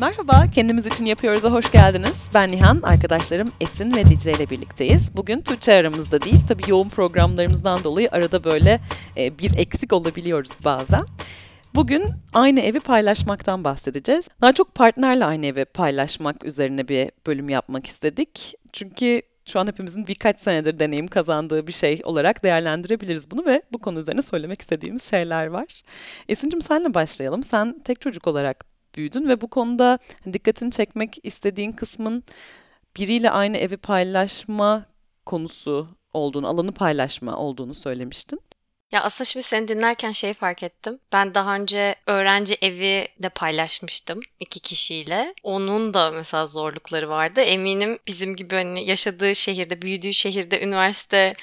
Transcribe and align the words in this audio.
Merhaba, 0.00 0.44
Kendimiz 0.54 0.86
için 0.86 1.04
Yapıyoruz'a 1.04 1.50
hoş 1.50 1.72
geldiniz. 1.72 2.28
Ben 2.34 2.50
Nihan, 2.50 2.80
arkadaşlarım 2.82 3.52
Esin 3.60 3.96
ve 3.96 4.06
Dicle 4.06 4.32
ile 4.32 4.50
birlikteyiz. 4.50 5.16
Bugün 5.16 5.40
Tuğçe 5.40 5.72
aramızda 5.72 6.20
değil, 6.20 6.40
tabii 6.48 6.70
yoğun 6.70 6.88
programlarımızdan 6.88 7.84
dolayı 7.84 8.08
arada 8.12 8.44
böyle 8.44 8.80
e, 9.16 9.38
bir 9.38 9.58
eksik 9.58 9.92
olabiliyoruz 9.92 10.50
bazen. 10.64 11.04
Bugün 11.74 12.04
aynı 12.32 12.60
evi 12.60 12.80
paylaşmaktan 12.80 13.64
bahsedeceğiz. 13.64 14.28
Daha 14.40 14.52
çok 14.52 14.74
partnerle 14.74 15.24
aynı 15.24 15.46
evi 15.46 15.64
paylaşmak 15.64 16.44
üzerine 16.44 16.88
bir 16.88 17.10
bölüm 17.26 17.48
yapmak 17.48 17.86
istedik. 17.86 18.54
Çünkü 18.72 19.22
şu 19.46 19.60
an 19.60 19.66
hepimizin 19.66 20.06
birkaç 20.06 20.40
senedir 20.40 20.78
deneyim 20.78 21.08
kazandığı 21.08 21.66
bir 21.66 21.72
şey 21.72 22.00
olarak 22.04 22.44
değerlendirebiliriz 22.44 23.30
bunu 23.30 23.46
ve 23.46 23.62
bu 23.72 23.78
konu 23.78 23.98
üzerine 23.98 24.22
söylemek 24.22 24.60
istediğimiz 24.60 25.10
şeyler 25.10 25.46
var. 25.46 25.82
Esin'cim 26.28 26.62
senle 26.62 26.94
başlayalım. 26.94 27.42
Sen 27.42 27.80
tek 27.84 28.00
çocuk 28.00 28.26
olarak 28.26 28.75
büyüdün 28.96 29.28
ve 29.28 29.40
bu 29.40 29.48
konuda 29.48 29.98
dikkatini 30.32 30.70
çekmek 30.70 31.18
istediğin 31.22 31.72
kısmın 31.72 32.24
biriyle 32.96 33.30
aynı 33.30 33.56
evi 33.56 33.76
paylaşma 33.76 34.86
konusu 35.26 35.88
olduğunu, 36.12 36.48
alanı 36.48 36.72
paylaşma 36.72 37.36
olduğunu 37.36 37.74
söylemiştin. 37.74 38.40
Ya 38.92 39.02
aslında 39.02 39.24
şimdi 39.24 39.42
seni 39.46 39.68
dinlerken 39.68 40.12
şey 40.12 40.34
fark 40.34 40.62
ettim. 40.62 40.98
Ben 41.12 41.34
daha 41.34 41.54
önce 41.56 41.94
öğrenci 42.06 42.54
evi 42.62 43.08
de 43.22 43.28
paylaşmıştım 43.28 44.20
iki 44.40 44.60
kişiyle. 44.60 45.34
Onun 45.42 45.94
da 45.94 46.10
mesela 46.10 46.46
zorlukları 46.46 47.08
vardı. 47.08 47.40
Eminim 47.40 47.98
bizim 48.06 48.36
gibi 48.36 48.54
hani 48.54 48.90
yaşadığı 48.90 49.34
şehirde, 49.34 49.82
büyüdüğü 49.82 50.12
şehirde 50.12 50.62
üniversite 50.62 51.34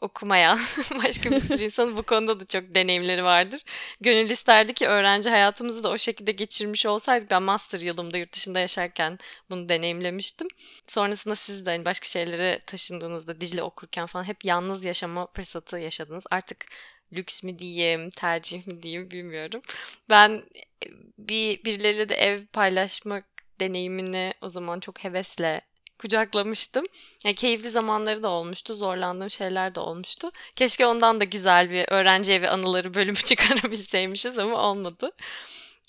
okumayan 0.00 0.60
başka 1.04 1.30
bir 1.30 1.40
sürü 1.40 1.64
insanın 1.64 1.96
bu 1.96 2.02
konuda 2.02 2.40
da 2.40 2.46
çok 2.46 2.74
deneyimleri 2.74 3.24
vardır. 3.24 3.62
Gönül 4.00 4.30
isterdi 4.30 4.74
ki 4.74 4.86
öğrenci 4.86 5.30
hayatımızı 5.30 5.84
da 5.84 5.90
o 5.90 5.98
şekilde 5.98 6.32
geçirmiş 6.32 6.86
olsaydık. 6.86 7.30
Ben 7.30 7.42
master 7.42 7.78
yılımda 7.78 8.18
yurt 8.18 8.32
dışında 8.32 8.60
yaşarken 8.60 9.18
bunu 9.50 9.68
deneyimlemiştim. 9.68 10.48
Sonrasında 10.88 11.34
siz 11.34 11.66
de 11.66 11.70
hani 11.70 11.84
başka 11.84 12.06
şeylere 12.06 12.60
taşındığınızda 12.66 13.40
Dicle 13.40 13.62
okurken 13.62 14.06
falan 14.06 14.24
hep 14.24 14.44
yalnız 14.44 14.84
yaşama 14.84 15.28
fırsatı 15.34 15.78
yaşadınız. 15.78 16.24
Artık 16.30 16.66
lüks 17.12 17.42
mü 17.42 17.58
diyeyim, 17.58 18.10
tercih 18.10 18.66
mi 18.66 18.82
diyeyim 18.82 19.10
bilmiyorum. 19.10 19.62
Ben 20.10 20.30
e, 20.30 20.88
bir 21.18 21.64
birileriyle 21.64 22.08
de 22.08 22.14
ev 22.14 22.46
paylaşmak 22.46 23.24
deneyimini 23.60 24.34
o 24.40 24.48
zaman 24.48 24.80
çok 24.80 25.04
hevesle 25.04 25.60
kucaklamıştım. 26.02 26.84
Yani 27.24 27.34
keyifli 27.34 27.70
zamanları 27.70 28.22
da 28.22 28.28
olmuştu, 28.28 28.74
zorlandığım 28.74 29.30
şeyler 29.30 29.74
de 29.74 29.80
olmuştu. 29.80 30.30
Keşke 30.56 30.86
ondan 30.86 31.20
da 31.20 31.24
güzel 31.24 31.70
bir 31.70 31.84
öğrenci 31.88 32.32
evi 32.32 32.48
anıları 32.48 32.94
bölümü 32.94 33.16
çıkarabilseymişiz 33.24 34.38
ama 34.38 34.56
olmadı. 34.70 35.10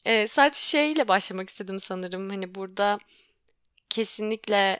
Ee, 0.05 0.27
sadece 0.27 0.59
şeyle 0.59 1.07
başlamak 1.07 1.49
istedim 1.49 1.79
sanırım. 1.79 2.29
Hani 2.29 2.55
burada 2.55 2.97
kesinlikle 3.89 4.79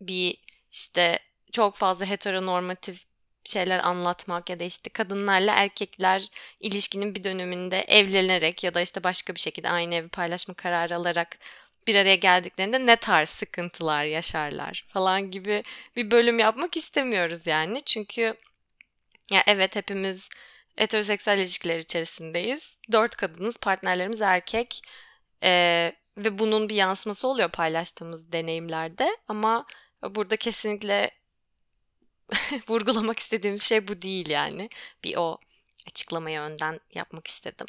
bir 0.00 0.36
işte 0.72 1.18
çok 1.52 1.76
fazla 1.76 2.06
heteronormatif 2.06 3.04
şeyler 3.44 3.78
anlatmak 3.78 4.50
ya 4.50 4.60
da 4.60 4.64
işte 4.64 4.90
kadınlarla 4.90 5.54
erkekler 5.54 6.28
ilişkinin 6.60 7.14
bir 7.14 7.24
döneminde 7.24 7.80
evlenerek 7.80 8.64
ya 8.64 8.74
da 8.74 8.80
işte 8.80 9.04
başka 9.04 9.34
bir 9.34 9.40
şekilde 9.40 9.68
aynı 9.68 9.94
evi 9.94 10.08
paylaşma 10.08 10.54
kararı 10.54 10.96
alarak 10.96 11.38
bir 11.86 11.96
araya 11.96 12.14
geldiklerinde 12.14 12.86
ne 12.86 12.96
tarz 12.96 13.28
sıkıntılar 13.28 14.04
yaşarlar 14.04 14.86
falan 14.88 15.30
gibi 15.30 15.62
bir 15.96 16.10
bölüm 16.10 16.38
yapmak 16.38 16.76
istemiyoruz 16.76 17.46
yani. 17.46 17.80
Çünkü 17.80 18.34
ya 19.30 19.42
evet 19.46 19.76
hepimiz 19.76 20.28
heteroseksüel 20.76 21.38
ilişkiler 21.38 21.78
içerisindeyiz. 21.78 22.78
Dört 22.92 23.16
kadınız, 23.16 23.56
partnerlerimiz 23.56 24.20
erkek 24.20 24.82
ee, 25.42 25.92
ve 26.16 26.38
bunun 26.38 26.68
bir 26.68 26.74
yansıması 26.74 27.28
oluyor 27.28 27.48
paylaştığımız 27.50 28.32
deneyimlerde. 28.32 29.16
Ama 29.28 29.66
burada 30.02 30.36
kesinlikle 30.36 31.10
vurgulamak 32.68 33.18
istediğimiz 33.18 33.62
şey 33.62 33.88
bu 33.88 34.02
değil 34.02 34.28
yani. 34.28 34.68
Bir 35.04 35.16
o 35.16 35.38
açıklamayı 35.86 36.40
önden 36.40 36.80
yapmak 36.94 37.26
istedim. 37.26 37.66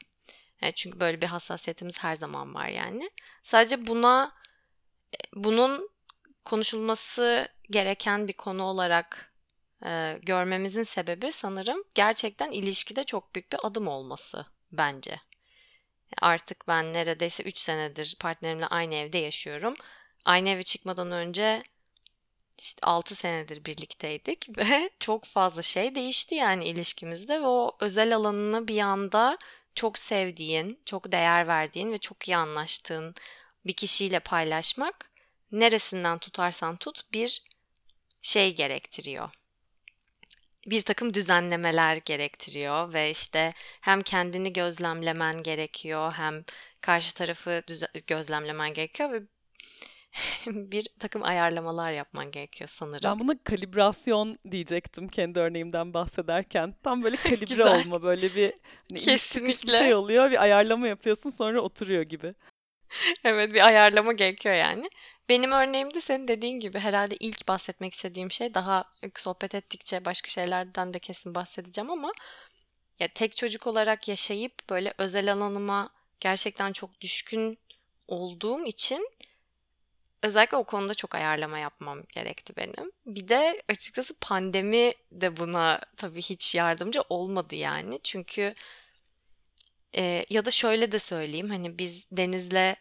Çünkü 0.75 0.99
böyle 0.99 1.21
bir 1.21 1.27
hassasiyetimiz 1.27 2.03
her 2.03 2.15
zaman 2.15 2.53
var 2.53 2.67
yani. 2.67 3.11
Sadece 3.43 3.87
buna 3.87 4.33
e, 5.13 5.17
bunun 5.35 5.89
konuşulması 6.45 7.47
gereken 7.69 8.27
bir 8.27 8.33
konu 8.33 8.63
olarak 8.63 9.33
e, 9.85 10.19
görmemizin 10.23 10.83
sebebi 10.83 11.31
sanırım 11.31 11.83
gerçekten 11.95 12.51
ilişkide 12.51 13.03
çok 13.03 13.35
büyük 13.35 13.51
bir 13.51 13.59
adım 13.63 13.87
olması 13.87 14.45
bence. 14.71 15.19
Artık 16.21 16.67
ben 16.67 16.93
neredeyse 16.93 17.43
3 17.43 17.57
senedir 17.57 18.15
partnerimle 18.19 18.67
aynı 18.67 18.95
evde 18.95 19.17
yaşıyorum. 19.17 19.73
Aynı 20.25 20.49
eve 20.49 20.63
çıkmadan 20.63 21.11
önce 21.11 21.63
işte 22.59 22.79
6 22.85 23.15
senedir 23.15 23.65
birlikteydik 23.65 24.49
ve 24.57 24.89
çok 24.99 25.25
fazla 25.25 25.61
şey 25.61 25.95
değişti 25.95 26.35
yani 26.35 26.65
ilişkimizde 26.67 27.41
ve 27.41 27.47
o 27.47 27.77
özel 27.79 28.15
alanını 28.15 28.67
bir 28.67 28.79
anda 28.79 29.37
çok 29.75 29.97
sevdiğin, 29.97 30.81
çok 30.85 31.11
değer 31.11 31.47
verdiğin 31.47 31.91
ve 31.91 31.97
çok 31.97 32.27
iyi 32.27 32.37
anlaştığın 32.37 33.15
bir 33.65 33.73
kişiyle 33.73 34.19
paylaşmak 34.19 35.11
neresinden 35.51 36.17
tutarsan 36.17 36.77
tut 36.77 37.13
bir 37.13 37.43
şey 38.21 38.55
gerektiriyor. 38.55 39.29
Bir 40.67 40.81
takım 40.81 41.13
düzenlemeler 41.13 41.95
gerektiriyor 41.95 42.93
ve 42.93 43.09
işte 43.09 43.53
hem 43.81 44.01
kendini 44.01 44.53
gözlemlemen 44.53 45.43
gerekiyor 45.43 46.13
hem 46.13 46.43
karşı 46.81 47.15
tarafı 47.15 47.63
gözlemlemen 48.07 48.73
gerekiyor 48.73 49.11
ve 49.11 49.21
bir 50.47 50.87
takım 50.99 51.23
ayarlamalar 51.23 51.91
yapman 51.91 52.31
gerekiyor 52.31 52.67
sanırım. 52.67 53.03
Ben 53.03 53.19
buna 53.19 53.43
kalibrasyon 53.43 54.37
diyecektim 54.51 55.07
kendi 55.07 55.39
örneğimden 55.39 55.93
bahsederken. 55.93 56.75
Tam 56.83 57.03
böyle 57.03 57.15
kalibre 57.23 57.65
olma 57.65 58.03
böyle 58.03 58.35
bir 58.35 58.53
hani 58.89 58.99
Kesinlikle. 58.99 59.73
bir 59.73 59.77
şey 59.77 59.93
oluyor 59.93 60.31
bir 60.31 60.41
ayarlama 60.41 60.87
yapıyorsun 60.87 61.29
sonra 61.29 61.61
oturuyor 61.61 62.01
gibi. 62.01 62.35
evet 63.23 63.53
bir 63.53 63.65
ayarlama 63.65 64.13
gerekiyor 64.13 64.55
yani. 64.55 64.89
Benim 65.29 65.51
örneğimde 65.51 66.01
senin 66.01 66.27
dediğin 66.27 66.59
gibi 66.59 66.79
herhalde 66.79 67.15
ilk 67.19 67.47
bahsetmek 67.47 67.93
istediğim 67.93 68.31
şey 68.31 68.53
daha 68.53 68.85
sohbet 69.15 69.55
ettikçe 69.55 70.05
başka 70.05 70.29
şeylerden 70.29 70.93
de 70.93 70.99
kesin 70.99 71.35
bahsedeceğim 71.35 71.91
ama 71.91 72.11
ya 72.99 73.07
tek 73.07 73.37
çocuk 73.37 73.67
olarak 73.67 74.07
yaşayıp 74.07 74.53
böyle 74.69 74.93
özel 74.97 75.33
alanıma 75.33 75.89
gerçekten 76.19 76.73
çok 76.73 77.01
düşkün 77.01 77.59
olduğum 78.07 78.65
için 78.65 79.09
özellikle 80.23 80.57
o 80.57 80.63
konuda 80.63 80.93
çok 80.93 81.15
ayarlama 81.15 81.59
yapmam 81.59 82.03
gerekti 82.13 82.55
benim. 82.57 82.91
Bir 83.05 83.27
de 83.27 83.61
açıkçası 83.69 84.19
pandemi 84.19 84.93
de 85.11 85.37
buna 85.37 85.79
tabii 85.97 86.21
hiç 86.21 86.55
yardımcı 86.55 87.01
olmadı 87.09 87.55
yani. 87.55 87.99
Çünkü 88.03 88.55
e, 89.95 90.25
ya 90.29 90.45
da 90.45 90.51
şöyle 90.51 90.91
de 90.91 90.99
söyleyeyim 90.99 91.49
hani 91.49 91.77
biz 91.77 92.07
Deniz'le 92.11 92.75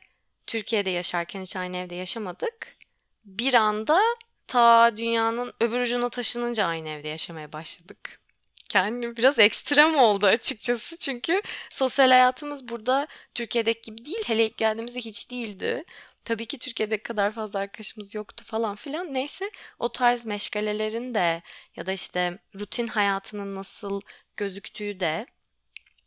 Türkiye'de 0.46 0.90
yaşarken 0.90 1.42
hiç 1.42 1.56
aynı 1.56 1.76
evde 1.76 1.94
yaşamadık. 1.94 2.76
Bir 3.24 3.54
anda 3.54 4.00
ta 4.46 4.96
dünyanın 4.96 5.52
öbür 5.60 5.80
ucuna 5.80 6.08
taşınınca 6.08 6.66
aynı 6.66 6.88
evde 6.88 7.08
yaşamaya 7.08 7.52
başladık. 7.52 8.20
Kendim 8.68 9.16
biraz 9.16 9.38
ekstrem 9.38 9.96
oldu 9.96 10.26
açıkçası 10.26 10.98
çünkü 10.98 11.42
sosyal 11.70 12.08
hayatımız 12.08 12.68
burada 12.68 13.06
Türkiye'deki 13.34 13.82
gibi 13.82 14.04
değil. 14.04 14.22
Hele 14.26 14.46
ilk 14.46 14.56
geldiğimizde 14.56 15.00
hiç 15.00 15.30
değildi. 15.30 15.84
Tabii 16.30 16.46
ki 16.46 16.58
Türkiye'de 16.58 17.02
kadar 17.02 17.30
fazla 17.30 17.60
arkadaşımız 17.60 18.14
yoktu 18.14 18.44
falan 18.46 18.74
filan. 18.74 19.14
Neyse 19.14 19.50
o 19.78 19.92
tarz 19.92 20.26
meşgalelerin 20.26 21.14
de 21.14 21.42
ya 21.76 21.86
da 21.86 21.92
işte 21.92 22.38
rutin 22.60 22.86
hayatının 22.86 23.54
nasıl 23.54 24.00
gözüktüğü 24.36 25.00
de 25.00 25.26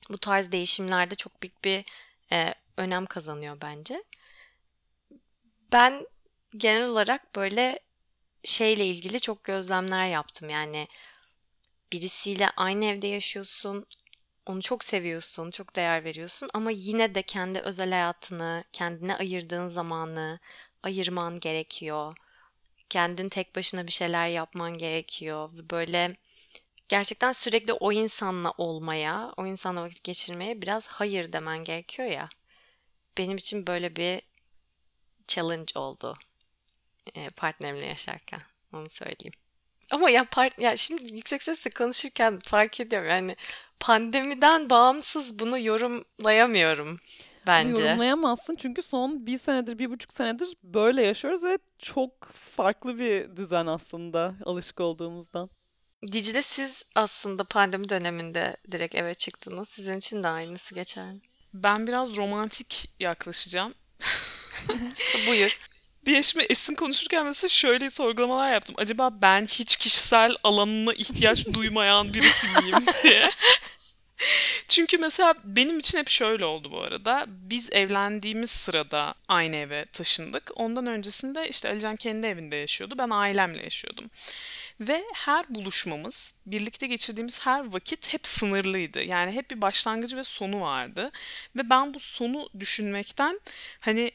bu 0.10 0.18
tarz 0.18 0.52
değişimlerde 0.52 1.16
çok 1.16 1.42
büyük 1.42 1.64
bir 1.64 1.86
e, 2.32 2.54
önem 2.78 3.06
kazanıyor 3.06 3.58
bence. 3.62 4.04
Ben 5.72 6.08
genel 6.58 6.88
olarak 6.88 7.36
böyle 7.36 7.80
şeyle 8.44 8.86
ilgili 8.86 9.20
çok 9.20 9.44
gözlemler 9.44 10.08
yaptım. 10.08 10.50
Yani 10.50 10.88
birisiyle 11.92 12.50
aynı 12.50 12.86
evde 12.86 13.08
yaşıyorsun, 13.08 13.86
onu 14.46 14.62
çok 14.62 14.84
seviyorsun, 14.84 15.52
çok 15.52 15.76
değer 15.76 16.04
veriyorsun 16.04 16.50
ama 16.54 16.72
yine 16.72 17.16
de 17.16 17.22
kendi 17.22 17.60
özel 17.60 17.92
hayatını, 17.92 18.64
kendine 18.74 19.16
ayırdığın 19.16 19.68
zamanı 19.68 20.40
ayırman 20.84 21.40
gerekiyor. 21.40 22.18
Kendin 22.90 23.30
tek 23.30 23.56
başına 23.56 23.88
bir 23.88 23.92
şeyler 23.92 24.28
yapman 24.28 24.74
gerekiyor 24.74 25.50
böyle 25.72 26.18
gerçekten 26.90 27.32
sürekli 27.32 27.74
o 27.74 27.92
insanla 27.92 28.52
olmaya, 28.58 29.34
o 29.38 29.46
insanla 29.46 29.84
vakit 29.84 30.04
geçirmeye 30.04 30.62
biraz 30.62 30.88
hayır 30.88 31.34
demen 31.34 31.64
gerekiyor 31.64 32.08
ya. 32.08 32.30
Benim 33.18 33.38
için 33.38 33.68
böyle 33.68 33.96
bir 33.96 34.22
challenge 35.28 35.80
oldu 35.80 36.16
partnerimle 37.36 37.86
yaşarken. 37.86 38.40
Onu 38.74 38.90
söyleyeyim. 38.90 39.43
Ama 39.94 40.10
ya 40.10 40.26
part 40.26 40.60
ya 40.60 40.76
şimdi 40.76 41.16
yüksek 41.16 41.44
sesle 41.44 41.72
konuşurken 41.72 42.40
fark 42.40 42.80
ediyorum 42.80 43.10
yani 43.10 43.36
pandemiden 43.80 44.70
bağımsız 44.70 45.40
bunu 45.40 45.60
yorumlayamıyorum. 45.60 47.00
bence. 47.48 47.84
Yorumlayamazsın 47.84 48.56
çünkü 48.56 48.82
son 48.82 49.26
bir 49.26 49.38
senedir, 49.38 49.80
bir 49.80 49.90
buçuk 49.90 50.14
senedir 50.14 50.58
böyle 50.64 51.04
yaşıyoruz 51.04 51.44
ve 51.44 51.58
çok 51.80 52.32
farklı 52.34 53.00
bir 53.00 53.36
düzen 53.38 53.66
aslında 53.66 54.36
alışık 54.46 54.80
olduğumuzdan. 54.80 55.50
Dicle 56.12 56.42
siz 56.42 56.84
aslında 56.96 57.44
pandemi 57.44 57.90
döneminde 57.90 58.58
direkt 58.72 58.96
eve 58.96 59.14
çıktınız. 59.14 59.70
Sizin 59.70 59.98
için 59.98 60.24
de 60.24 60.28
aynısı 60.28 60.76
geçer 60.76 61.14
mi? 61.14 61.22
Ben 61.54 61.88
biraz 61.88 62.18
romantik 62.18 62.90
yaklaşacağım. 63.00 63.74
Buyur. 65.28 65.60
Bir 66.06 66.18
eşime 66.18 66.46
Esin 66.50 66.76
konuşurken 66.76 67.26
mesela 67.26 67.50
şöyle 67.50 67.90
sorgulamalar 67.90 68.52
yaptım. 68.52 68.76
Acaba 68.78 69.10
ben 69.22 69.46
hiç 69.46 69.76
kişisel 69.76 70.36
alanına 70.44 70.94
ihtiyaç 70.94 71.48
duymayan 71.54 72.14
birisi 72.14 72.48
miyim 72.48 72.86
diye. 73.04 73.30
Çünkü 74.68 74.98
mesela 74.98 75.34
benim 75.44 75.80
için 75.80 75.98
hep 75.98 76.10
şöyle 76.10 76.46
oldu 76.46 76.72
bu 76.72 76.82
arada. 76.82 77.26
Biz 77.28 77.70
evlendiğimiz 77.72 78.52
sırada 78.52 79.14
aynı 79.28 79.56
eve 79.56 79.86
taşındık. 79.86 80.52
Ondan 80.56 80.88
öncesinde 80.88 81.50
işte 81.50 81.70
Alican 81.70 81.96
kendi 81.96 82.28
evinde 82.28 82.56
yaşıyordu. 82.56 82.96
Ben 82.98 83.10
ailemle 83.10 83.64
yaşıyordum. 83.64 84.06
Ve 84.80 85.04
her 85.14 85.56
buluşmamız, 85.56 86.36
birlikte 86.46 86.88
geçirdiğimiz 86.88 87.46
her 87.46 87.74
vakit 87.74 88.14
hep 88.14 88.28
sınırlıydı. 88.28 89.04
Yani 89.04 89.32
hep 89.32 89.52
bir 89.52 89.62
başlangıcı 89.62 90.18
ve 90.18 90.24
sonu 90.24 90.62
vardı. 90.62 91.12
Ve 91.56 91.70
ben 91.70 91.94
bu 91.94 92.00
sonu 92.00 92.50
düşünmekten 92.60 93.40
hani 93.80 94.12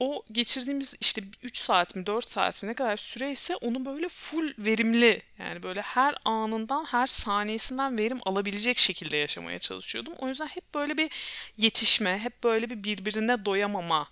o 0.00 0.22
geçirdiğimiz 0.32 0.94
işte 1.00 1.22
3 1.42 1.56
saat 1.58 1.96
mi 1.96 2.06
4 2.06 2.30
saat 2.30 2.62
mi 2.62 2.68
ne 2.68 2.74
kadar 2.74 2.96
süreyse 2.96 3.56
onu 3.56 3.86
böyle 3.86 4.08
full 4.08 4.52
verimli 4.58 5.22
yani 5.38 5.62
böyle 5.62 5.80
her 5.82 6.14
anından 6.24 6.84
her 6.84 7.06
saniyesinden 7.06 7.98
verim 7.98 8.18
alabilecek 8.24 8.78
şekilde 8.78 9.16
yaşamaya 9.16 9.58
çalışıyordum. 9.58 10.14
O 10.18 10.28
yüzden 10.28 10.46
hep 10.46 10.74
böyle 10.74 10.98
bir 10.98 11.10
yetişme, 11.56 12.18
hep 12.18 12.44
böyle 12.44 12.70
bir 12.70 12.84
birbirine 12.84 13.44
doyamama 13.44 14.08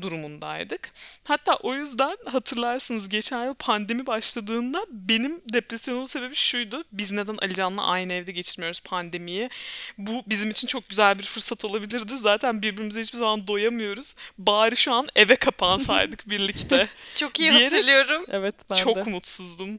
durumundaydık. 0.00 0.92
Hatta 1.24 1.54
o 1.56 1.74
yüzden 1.74 2.16
hatırlarsınız 2.26 3.08
geçen 3.08 3.44
yıl 3.44 3.54
pandemi 3.54 4.06
başladığında 4.06 4.86
benim 4.90 5.40
depresyonumun 5.52 6.04
sebebi 6.06 6.34
şuydu. 6.34 6.84
Biz 6.92 7.12
neden 7.12 7.36
Alican'la 7.36 7.86
aynı 7.86 8.12
evde 8.12 8.32
geçirmiyoruz 8.32 8.80
pandemiyi? 8.80 9.50
Bu 9.98 10.22
bizim 10.26 10.50
için 10.50 10.68
çok 10.68 10.88
güzel 10.88 11.18
bir 11.18 11.24
fırsat 11.24 11.64
olabilirdi. 11.64 12.16
Zaten 12.16 12.62
birbirimize 12.62 13.00
hiçbir 13.00 13.18
zaman 13.18 13.46
doyamıyoruz. 13.48 14.14
Bari 14.38 14.76
şu 14.76 14.92
an 14.92 15.08
eve 15.16 15.36
kapansaydık 15.36 16.28
birlikte. 16.30 16.88
Çok 17.14 17.40
iyi 17.40 17.50
Diyerek- 17.50 17.64
hatırlıyorum. 17.64 18.24
Evet 18.28 18.54
ben 18.70 18.76
çok 18.76 18.96
de. 18.96 19.02
mutsuzdum. 19.02 19.78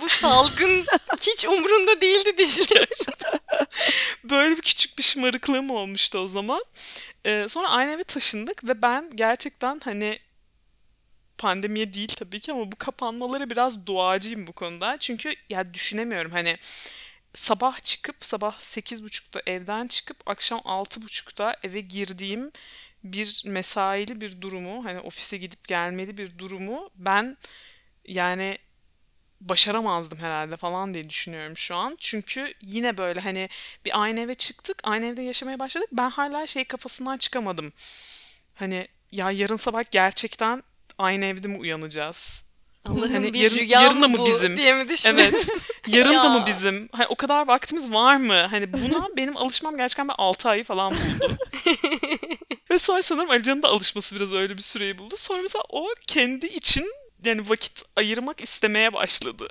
Bu 0.00 0.08
salgın 0.08 0.86
hiç 1.20 1.44
umrunda 1.44 2.00
değildi 2.00 2.38
Dicle. 2.38 2.86
Böyle 4.24 4.56
bir 4.56 4.62
küçük 4.62 4.98
bir 4.98 5.02
şımarıklığım 5.02 5.70
olmuştu 5.70 6.18
o 6.18 6.26
zaman. 6.26 6.64
Ee, 7.26 7.46
sonra 7.48 7.68
aynı 7.68 7.92
eve 7.92 8.04
taşındık 8.04 8.64
ve 8.64 8.82
ben 8.82 9.10
gerçekten 9.16 9.80
hani 9.84 10.18
pandemiye 11.38 11.92
değil 11.92 12.08
tabii 12.16 12.40
ki 12.40 12.52
ama 12.52 12.72
bu 12.72 12.76
kapanmalara 12.78 13.50
biraz 13.50 13.86
doğacıyım 13.86 14.46
bu 14.46 14.52
konuda. 14.52 14.96
Çünkü 15.00 15.34
ya 15.50 15.74
düşünemiyorum 15.74 16.32
hani 16.32 16.58
sabah 17.34 17.80
çıkıp 17.84 18.24
sabah 18.24 18.60
8.30'da 18.60 19.42
evden 19.46 19.86
çıkıp 19.86 20.16
akşam 20.26 20.58
6.30'da 20.58 21.56
eve 21.62 21.80
girdiğim 21.80 22.50
bir 23.04 23.42
mesaili 23.46 24.20
bir 24.20 24.40
durumu 24.40 24.84
hani 24.84 25.00
ofise 25.00 25.36
gidip 25.36 25.68
gelmeli 25.68 26.18
bir 26.18 26.38
durumu 26.38 26.90
ben 26.96 27.36
yani 28.06 28.58
başaramazdım 29.40 30.18
herhalde 30.18 30.56
falan 30.56 30.94
diye 30.94 31.10
düşünüyorum 31.10 31.56
şu 31.56 31.74
an. 31.76 31.96
Çünkü 32.00 32.52
yine 32.62 32.98
böyle 32.98 33.20
hani 33.20 33.48
bir 33.84 34.02
aynı 34.02 34.20
eve 34.20 34.34
çıktık, 34.34 34.78
aynı 34.84 35.06
evde 35.06 35.22
yaşamaya 35.22 35.58
başladık. 35.58 35.88
Ben 35.92 36.10
hala 36.10 36.46
şey 36.46 36.64
kafasından 36.64 37.16
çıkamadım. 37.16 37.72
Hani 38.54 38.88
ya 39.12 39.30
yarın 39.30 39.56
sabah 39.56 39.82
gerçekten 39.90 40.62
aynı 40.98 41.24
evde 41.24 41.48
mi 41.48 41.58
uyanacağız? 41.58 42.44
Allah'ım 42.84 43.12
Hani 43.12 43.32
bir 43.32 43.38
yarın- 43.40 43.56
rüya 43.56 43.82
yarın 43.82 44.02
da 44.02 44.08
mı 44.08 44.16
mı 44.16 44.18
bu 44.22 44.26
bizim? 44.26 44.56
diye 44.56 44.72
mi 44.74 44.88
düşünüyorsun? 44.88 45.50
Evet. 45.52 45.62
Yarın 45.86 46.14
da 46.14 46.28
mı 46.28 46.44
bizim? 46.46 46.88
Hani 46.92 47.06
o 47.06 47.14
kadar 47.16 47.46
vaktimiz 47.48 47.92
var 47.92 48.16
mı? 48.16 48.46
Hani 48.50 48.72
buna 48.72 49.16
benim 49.16 49.36
alışmam 49.36 49.76
gerçekten 49.76 50.08
bir 50.08 50.14
6 50.18 50.48
ayı 50.48 50.64
falan 50.64 50.92
buldu. 50.92 51.36
Ve 52.70 52.78
sonra 52.78 53.02
sanırım 53.02 53.30
Alican'ın 53.30 53.62
da 53.62 53.68
alışması 53.68 54.16
biraz 54.16 54.32
öyle 54.32 54.56
bir 54.56 54.62
süreyi 54.62 54.98
buldu. 54.98 55.14
Sonra 55.18 55.42
mesela 55.42 55.62
o 55.68 55.88
kendi 56.06 56.46
için 56.46 56.92
yani 57.24 57.50
vakit 57.50 57.82
ayırmak 57.96 58.40
istemeye 58.40 58.92
başladı. 58.92 59.48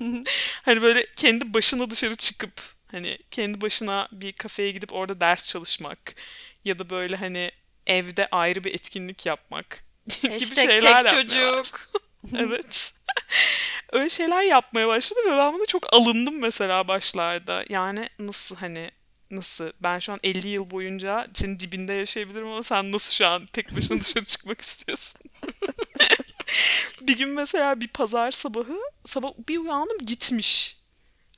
hani 0.62 0.82
böyle 0.82 1.06
kendi 1.16 1.54
başına 1.54 1.90
dışarı 1.90 2.16
çıkıp 2.16 2.62
hani 2.90 3.18
kendi 3.30 3.60
başına 3.60 4.08
bir 4.12 4.32
kafeye 4.32 4.70
gidip 4.72 4.92
orada 4.92 5.20
ders 5.20 5.50
çalışmak 5.50 5.98
ya 6.64 6.78
da 6.78 6.90
böyle 6.90 7.16
hani 7.16 7.50
evde 7.86 8.28
ayrı 8.30 8.64
bir 8.64 8.74
etkinlik 8.74 9.26
yapmak 9.26 9.84
gibi 10.22 10.32
Hashtag 10.32 10.70
şeyler 10.70 11.00
tek 11.00 11.10
çocuk. 11.10 11.90
Evet. 12.38 12.92
Öyle 13.92 14.08
şeyler 14.08 14.42
yapmaya 14.42 14.88
başladı 14.88 15.20
ve 15.26 15.30
ben 15.30 15.54
buna 15.54 15.66
çok 15.66 15.92
alındım 15.92 16.40
mesela 16.40 16.88
başlarda. 16.88 17.64
Yani 17.68 18.08
nasıl 18.18 18.56
hani 18.56 18.90
nasıl 19.30 19.72
ben 19.80 19.98
şu 19.98 20.12
an 20.12 20.20
50 20.22 20.48
yıl 20.48 20.70
boyunca 20.70 21.26
senin 21.34 21.60
dibinde 21.60 21.92
yaşayabilirim 21.92 22.46
ama 22.48 22.62
sen 22.62 22.92
nasıl 22.92 23.14
şu 23.14 23.26
an 23.26 23.46
tek 23.46 23.76
başına 23.76 24.00
dışarı 24.00 24.24
çıkmak 24.24 24.60
istiyorsun? 24.60 25.20
bir 27.00 27.18
gün 27.18 27.28
mesela 27.28 27.80
bir 27.80 27.88
pazar 27.88 28.30
sabahı 28.30 28.78
sabah 29.04 29.30
bir 29.48 29.58
uyandım 29.58 29.98
gitmiş. 30.06 30.78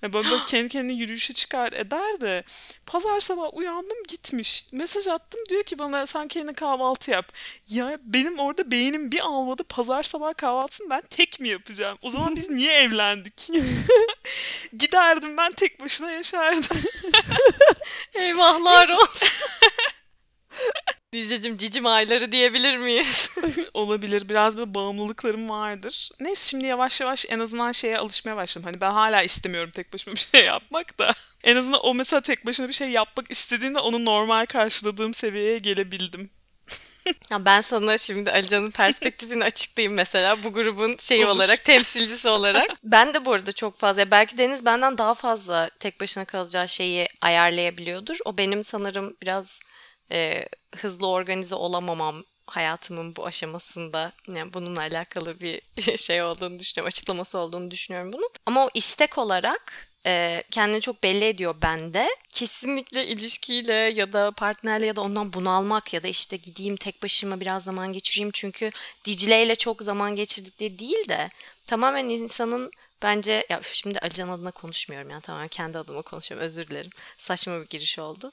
Yani 0.03 0.13
böyle, 0.13 0.31
böyle 0.31 0.45
kendi 0.47 0.69
kendine 0.69 0.97
yürüyüşe 0.97 1.33
çıkar 1.35 1.73
eder 1.73 2.21
de 2.21 2.45
pazar 2.87 3.21
sabah 3.21 3.55
uyandım 3.55 3.99
gitmiş. 4.09 4.67
Mesaj 4.73 5.09
attım 5.09 5.41
diyor 5.49 5.63
ki 5.63 5.79
bana 5.79 6.07
sen 6.07 6.29
kendine 6.29 6.53
kahvaltı 6.53 7.11
yap. 7.11 7.33
Ya 7.69 7.99
benim 8.05 8.39
orada 8.39 8.71
beynim 8.71 9.13
bir 9.13 9.21
almadı 9.21 9.65
pazar 9.65 10.03
sabah 10.03 10.35
kahvaltısını 10.37 10.91
ben 10.91 11.03
tek 11.11 11.41
mi 11.41 11.49
yapacağım? 11.49 11.99
O 12.03 12.11
zaman 12.11 12.37
biz 12.37 12.51
niye 12.51 12.73
evlendik? 12.83 13.49
Giderdim 14.79 15.37
ben 15.37 15.53
tek 15.53 15.81
başına 15.81 16.11
yaşardım. 16.11 16.79
Eyvahlar 18.15 18.89
olsun. 18.89 19.29
Dicle'cim 21.13 21.57
cicim 21.57 21.87
ayları 21.87 22.33
diyebilir 22.33 22.77
miyiz? 22.77 23.31
Olabilir. 23.75 24.29
Biraz 24.29 24.57
böyle 24.57 24.75
bağımlılıklarım 24.75 25.51
vardır. 25.51 26.11
Neyse 26.21 26.51
şimdi 26.51 26.67
yavaş 26.67 27.01
yavaş 27.01 27.27
en 27.29 27.39
azından 27.41 27.73
şeye 27.73 27.99
alışmaya 27.99 28.37
başladım. 28.37 28.65
Hani 28.65 28.81
ben 28.81 28.91
hala 28.91 29.23
istemiyorum 29.23 29.71
tek 29.71 29.93
başıma 29.93 30.15
bir 30.15 30.21
şey 30.21 30.45
yapmak 30.45 30.99
da. 30.99 31.13
En 31.45 31.57
azından 31.57 31.81
o 31.87 31.95
mesela 31.95 32.21
tek 32.21 32.47
başına 32.47 32.69
bir 32.69 32.73
şey 32.73 32.89
yapmak 32.91 33.31
istediğinde 33.31 33.79
onu 33.79 34.05
normal 34.05 34.47
karşıladığım 34.47 35.15
seviyeye 35.15 35.59
gelebildim. 35.59 36.31
Ya 37.31 37.45
ben 37.45 37.61
sana 37.61 37.99
şimdi 37.99 38.33
Alican'ın 38.33 38.71
perspektifini 38.71 39.45
açıklayayım 39.45 39.95
mesela 39.95 40.43
bu 40.43 40.53
grubun 40.53 40.97
şeyi 40.99 41.27
Olur. 41.27 41.35
olarak, 41.35 41.65
temsilcisi 41.65 42.29
olarak. 42.29 42.71
Ben 42.85 43.15
de 43.15 43.25
bu 43.25 43.33
arada 43.33 43.53
çok 43.53 43.79
fazla, 43.79 44.11
belki 44.11 44.39
Deniz 44.39 44.65
benden 44.65 44.99
daha 44.99 45.15
fazla 45.15 45.71
tek 45.79 46.01
başına 46.01 46.25
kalacağı 46.25 46.69
şeyi 46.69 47.09
ayarlayabiliyordur. 47.21 48.19
O 48.25 48.39
benim 48.39 48.63
sanırım 48.63 49.17
biraz 49.23 49.61
e, 50.13 50.47
hızlı 50.77 51.09
organize 51.09 51.55
olamamam 51.55 52.25
hayatımın 52.47 53.17
bu 53.17 53.27
aşamasında. 53.27 54.13
Yani 54.29 54.55
bununla 54.55 54.81
alakalı 54.81 55.41
bir 55.41 55.63
şey 55.97 56.23
olduğunu 56.23 56.59
düşünüyorum, 56.59 56.89
açıklaması 56.89 57.39
olduğunu 57.39 57.71
düşünüyorum 57.71 58.13
bunun. 58.13 58.31
Ama 58.47 58.67
o 58.67 58.71
istek 58.75 59.19
olarak 59.19 59.91
e, 60.07 60.43
kendini 60.51 60.81
çok 60.81 61.03
belli 61.03 61.25
ediyor 61.25 61.55
bende. 61.63 62.09
Kesinlikle 62.31 63.07
ilişkiyle 63.07 63.75
ya 63.75 64.13
da 64.13 64.31
partnerle 64.31 64.87
ya 64.87 64.97
da 64.97 65.01
ondan 65.01 65.33
bunalmak 65.33 65.95
ya 65.95 66.03
da 66.03 66.09
işte 66.09 66.37
gideyim 66.37 66.77
tek 66.77 67.03
başıma 67.03 67.41
biraz 67.41 67.65
zaman 67.65 67.93
geçireyim 67.93 68.31
çünkü 68.33 68.71
Dicle 69.05 69.45
ile 69.45 69.55
çok 69.55 69.83
zaman 69.83 70.15
geçirdik 70.15 70.59
diye 70.59 70.79
değil 70.79 71.09
de 71.09 71.31
tamamen 71.67 72.05
insanın 72.05 72.71
bence 73.03 73.47
ya 73.49 73.61
şimdi 73.63 73.99
Alican 73.99 74.29
adına 74.29 74.51
konuşmuyorum 74.51 75.11
yani 75.11 75.23
tamamen 75.23 75.49
kendi 75.49 75.79
adıma 75.79 76.03
konuşuyorum 76.03 76.45
özür 76.45 76.67
dilerim. 76.67 76.91
Saçma 77.17 77.61
bir 77.61 77.69
giriş 77.69 77.99
oldu. 77.99 78.33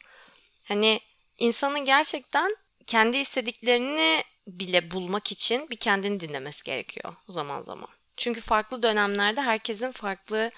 Hani 0.63 0.99
insanın 1.37 1.85
gerçekten 1.85 2.57
kendi 2.87 3.17
istediklerini 3.17 4.23
bile 4.47 4.91
bulmak 4.91 5.31
için 5.31 5.69
bir 5.69 5.75
kendini 5.75 6.19
dinlemesi 6.19 6.63
gerekiyor 6.63 7.15
zaman 7.29 7.63
zaman. 7.63 7.89
Çünkü 8.17 8.41
farklı 8.41 8.83
dönemlerde 8.83 9.41
herkesin 9.41 9.91
farklı 9.91 10.51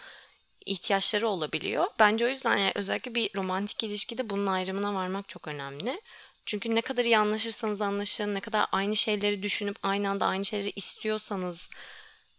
ihtiyaçları 0.65 1.27
olabiliyor. 1.27 1.87
Bence 1.99 2.25
o 2.25 2.27
yüzden 2.27 2.57
yani 2.57 2.71
özellikle 2.75 3.15
bir 3.15 3.31
romantik 3.35 3.83
ilişkide 3.83 4.29
bunun 4.29 4.47
ayrımına 4.47 4.93
varmak 4.93 5.29
çok 5.29 5.47
önemli. 5.47 6.01
Çünkü 6.45 6.75
ne 6.75 6.81
kadar 6.81 7.05
iyi 7.05 7.17
anlaşırsanız 7.17 7.81
anlaşın, 7.81 8.35
ne 8.35 8.39
kadar 8.39 8.67
aynı 8.71 8.95
şeyleri 8.95 9.43
düşünüp 9.43 9.77
aynı 9.83 10.09
anda 10.09 10.25
aynı 10.25 10.45
şeyleri 10.45 10.71
istiyorsanız 10.75 11.69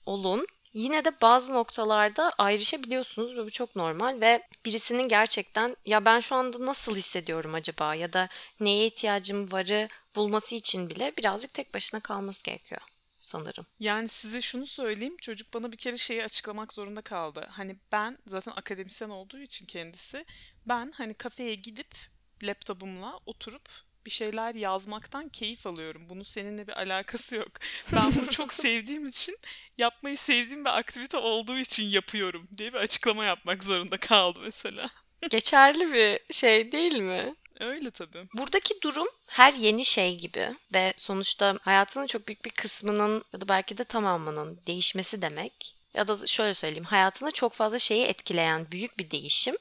olun. 0.07 0.47
Yine 0.75 1.05
de 1.05 1.13
bazı 1.23 1.55
noktalarda 1.55 2.33
ayrışabiliyorsunuz 2.39 3.37
ve 3.37 3.45
bu 3.45 3.51
çok 3.51 3.77
normal 3.77 4.21
ve 4.21 4.43
birisinin 4.65 5.09
gerçekten 5.09 5.77
ya 5.87 6.05
ben 6.05 6.21
şu 6.21 6.35
anda 6.35 6.67
nasıl 6.67 6.97
hissediyorum 6.97 7.55
acaba 7.55 7.95
ya 7.95 8.13
da 8.13 8.29
neye 8.61 8.87
ihtiyacım 8.87 9.53
varı 9.53 9.89
bulması 10.17 10.55
için 10.55 10.91
bile 10.91 11.13
birazcık 11.19 11.55
tek 11.55 11.75
başına 11.75 12.01
kalması 12.01 12.45
gerekiyor 12.45 12.81
sanırım. 13.19 13.67
Yani 13.79 14.09
size 14.09 14.41
şunu 14.41 14.67
söyleyeyim. 14.67 15.17
Çocuk 15.17 15.55
bana 15.55 15.73
bir 15.73 15.77
kere 15.77 15.97
şeyi 15.97 16.25
açıklamak 16.25 16.73
zorunda 16.73 17.03
kaldı. 17.03 17.47
Hani 17.51 17.77
ben 17.93 18.19
zaten 18.27 18.53
akademisyen 18.57 19.11
olduğu 19.11 19.39
için 19.39 19.67
kendisi 19.67 20.25
ben 20.67 20.93
hani 20.97 21.15
kafeye 21.15 21.55
gidip 21.55 21.95
laptopumla 22.43 23.21
oturup 23.27 23.69
bir 24.07 24.11
şeyler 24.11 24.55
yazmaktan 24.55 25.29
keyif 25.29 25.67
alıyorum. 25.67 26.09
Bunun 26.09 26.23
seninle 26.23 26.67
bir 26.67 26.73
alakası 26.73 27.37
yok. 27.37 27.53
Ben 27.93 28.15
bunu 28.17 28.31
çok 28.31 28.53
sevdiğim 28.53 29.07
için, 29.07 29.37
yapmayı 29.79 30.17
sevdiğim 30.17 30.65
bir 30.65 30.79
aktivite 30.79 31.17
olduğu 31.17 31.59
için 31.59 31.85
yapıyorum 31.85 32.49
diye 32.57 32.73
bir 32.73 32.79
açıklama 32.79 33.25
yapmak 33.25 33.65
zorunda 33.65 33.97
kaldı 33.97 34.39
mesela. 34.43 34.91
Geçerli 35.31 35.93
bir 35.93 36.35
şey 36.35 36.73
değil 36.73 36.95
mi? 36.95 37.35
Öyle 37.61 37.91
tabii. 37.91 38.29
Buradaki 38.35 38.83
durum 38.83 39.09
her 39.27 39.53
yeni 39.53 39.85
şey 39.85 40.19
gibi 40.19 40.55
ve 40.75 40.95
sonuçta 40.97 41.59
hayatının 41.63 42.07
çok 42.07 42.29
büyük 42.29 42.45
bir 42.45 42.51
kısmının 42.51 43.25
ya 43.33 43.41
da 43.41 43.49
belki 43.49 43.79
de 43.79 43.85
tamamının 43.85 44.61
değişmesi 44.67 45.23
demek. 45.23 45.77
Ya 45.95 46.09
da 46.09 46.27
şöyle 46.27 46.55
söyleyeyim, 46.55 46.85
hayatını 46.85 47.31
çok 47.31 47.53
fazla 47.53 47.79
şeyi 47.79 48.05
etkileyen 48.05 48.71
büyük 48.71 48.99
bir 48.99 49.11
değişim. 49.11 49.57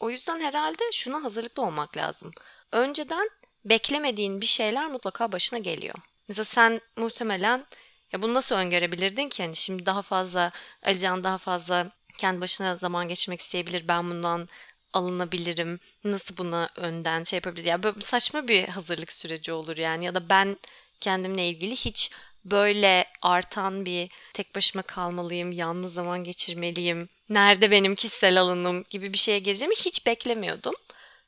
O 0.00 0.10
yüzden 0.10 0.40
herhalde 0.40 0.92
şuna 0.92 1.24
hazırlıklı 1.24 1.62
olmak 1.62 1.96
lazım. 1.96 2.30
Önceden 2.72 3.28
beklemediğin 3.64 4.40
bir 4.40 4.46
şeyler 4.46 4.86
mutlaka 4.86 5.32
başına 5.32 5.58
geliyor. 5.58 5.94
Mesela 6.28 6.44
sen 6.44 6.80
muhtemelen 6.96 7.66
ya 8.12 8.22
bunu 8.22 8.34
nasıl 8.34 8.54
öngörebilirdin 8.54 9.28
ki? 9.28 9.42
Hani 9.42 9.56
şimdi 9.56 9.86
daha 9.86 10.02
fazla 10.02 10.52
Alican 10.82 11.24
daha 11.24 11.38
fazla 11.38 11.90
kendi 12.18 12.40
başına 12.40 12.76
zaman 12.76 13.08
geçirmek 13.08 13.40
isteyebilir. 13.40 13.88
Ben 13.88 14.10
bundan 14.10 14.48
alınabilirim. 14.92 15.80
Nasıl 16.04 16.36
buna 16.36 16.68
önden 16.76 17.24
şey 17.24 17.36
yapabiliriz? 17.36 17.66
Ya 17.66 17.82
böyle 17.82 18.00
saçma 18.00 18.48
bir 18.48 18.68
hazırlık 18.68 19.12
süreci 19.12 19.52
olur 19.52 19.76
yani. 19.76 20.04
Ya 20.04 20.14
da 20.14 20.28
ben 20.30 20.56
kendimle 21.00 21.48
ilgili 21.48 21.76
hiç 21.76 22.10
böyle 22.44 23.04
artan 23.22 23.84
bir 23.84 24.10
tek 24.32 24.56
başıma 24.56 24.82
kalmalıyım, 24.82 25.52
yalnız 25.52 25.94
zaman 25.94 26.24
geçirmeliyim, 26.24 27.08
nerede 27.28 27.70
benim 27.70 27.94
kişisel 27.94 28.40
alanım 28.40 28.84
gibi 28.90 29.12
bir 29.12 29.18
şeye 29.18 29.38
gireceğimi 29.38 29.74
hiç 29.74 30.06
beklemiyordum. 30.06 30.74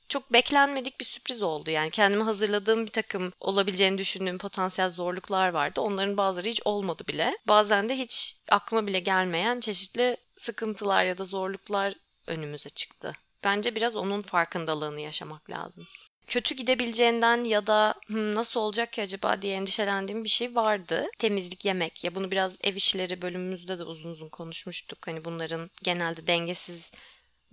Çok 0.09 0.33
beklenmedik 0.33 1.01
bir 1.01 1.05
sürpriz 1.05 1.43
oldu 1.43 1.71
yani. 1.71 1.91
Kendime 1.91 2.25
hazırladığım 2.25 2.83
bir 2.87 2.91
takım 2.91 3.33
olabileceğini 3.41 3.99
düşündüğüm 3.99 4.39
potansiyel 4.39 4.91
zorluklar 4.91 5.49
vardı. 5.49 5.81
Onların 5.81 6.17
bazıları 6.17 6.49
hiç 6.49 6.61
olmadı 6.65 7.03
bile. 7.09 7.39
Bazen 7.49 7.89
de 7.89 7.99
hiç 7.99 8.37
aklıma 8.51 8.87
bile 8.87 8.99
gelmeyen 8.99 9.61
çeşitli 9.61 10.17
sıkıntılar 10.37 11.05
ya 11.05 11.19
da 11.19 11.25
zorluklar 11.25 11.95
önümüze 12.27 12.69
çıktı. 12.71 13.13
Bence 13.45 13.75
biraz 13.75 13.97
onun 13.97 14.23
farkındalığını 14.23 15.01
yaşamak 15.01 15.51
lazım. 15.51 15.87
Kötü 16.27 16.55
gidebileceğinden 16.55 17.45
ya 17.45 17.67
da 17.67 17.95
"Hmm, 18.07 18.35
nasıl 18.35 18.61
olacak 18.61 18.93
ki 18.93 19.03
acaba 19.03 19.43
diye 19.43 19.55
endişelendiğim 19.57 20.25
bir 20.25 20.29
şey 20.29 20.55
vardı. 20.55 21.07
Temizlik, 21.19 21.65
yemek. 21.65 22.05
Ya 22.05 22.15
bunu 22.15 22.31
biraz 22.31 22.59
ev 22.61 22.75
işleri 22.77 23.23
bölümümüzde 23.23 23.79
de 23.79 23.83
uzun 23.85 24.11
uzun 24.11 24.29
konuşmuştuk. 24.29 25.07
Hani 25.07 25.25
bunların 25.25 25.71
genelde 25.83 26.27
dengesiz 26.27 26.93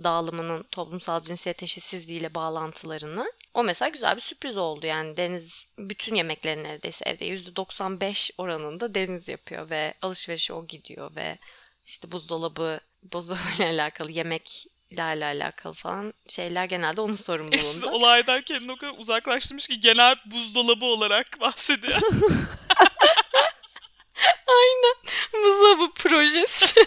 dağılımının 0.03 0.63
toplumsal 0.71 1.21
cinsiyet 1.21 1.63
eşitsizliğiyle 1.63 2.35
bağlantılarını. 2.35 3.31
O 3.53 3.63
mesela 3.63 3.89
güzel 3.89 4.15
bir 4.15 4.21
sürpriz 4.21 4.57
oldu. 4.57 4.85
Yani 4.85 5.17
Deniz 5.17 5.67
bütün 5.77 6.15
yemeklerini 6.15 6.63
neredeyse 6.63 7.05
evde 7.05 7.27
%95 7.27 8.31
oranında 8.37 8.95
Deniz 8.95 9.27
yapıyor 9.27 9.69
ve 9.69 9.93
alışverişe 10.01 10.53
o 10.53 10.65
gidiyor 10.65 11.15
ve 11.15 11.37
işte 11.85 12.11
buzdolabı, 12.11 12.79
buzdolabıyla 13.13 13.65
alakalı 13.83 14.11
yemeklerle 14.11 15.25
alakalı 15.25 15.73
falan 15.73 16.13
şeyler 16.27 16.65
genelde 16.65 17.01
onun 17.01 17.13
Esin 17.13 17.23
sorumluluğunda. 17.23 17.91
olaydan 17.91 18.41
kendini 18.41 18.71
o 18.71 18.77
kadar 18.77 18.93
uzaklaştırmış 18.97 19.67
ki 19.67 19.79
genel 19.79 20.15
buzdolabı 20.25 20.85
olarak 20.85 21.27
bahsediyor. 21.39 22.01
Buzdolabı 25.33 25.93
projesi. 25.93 26.85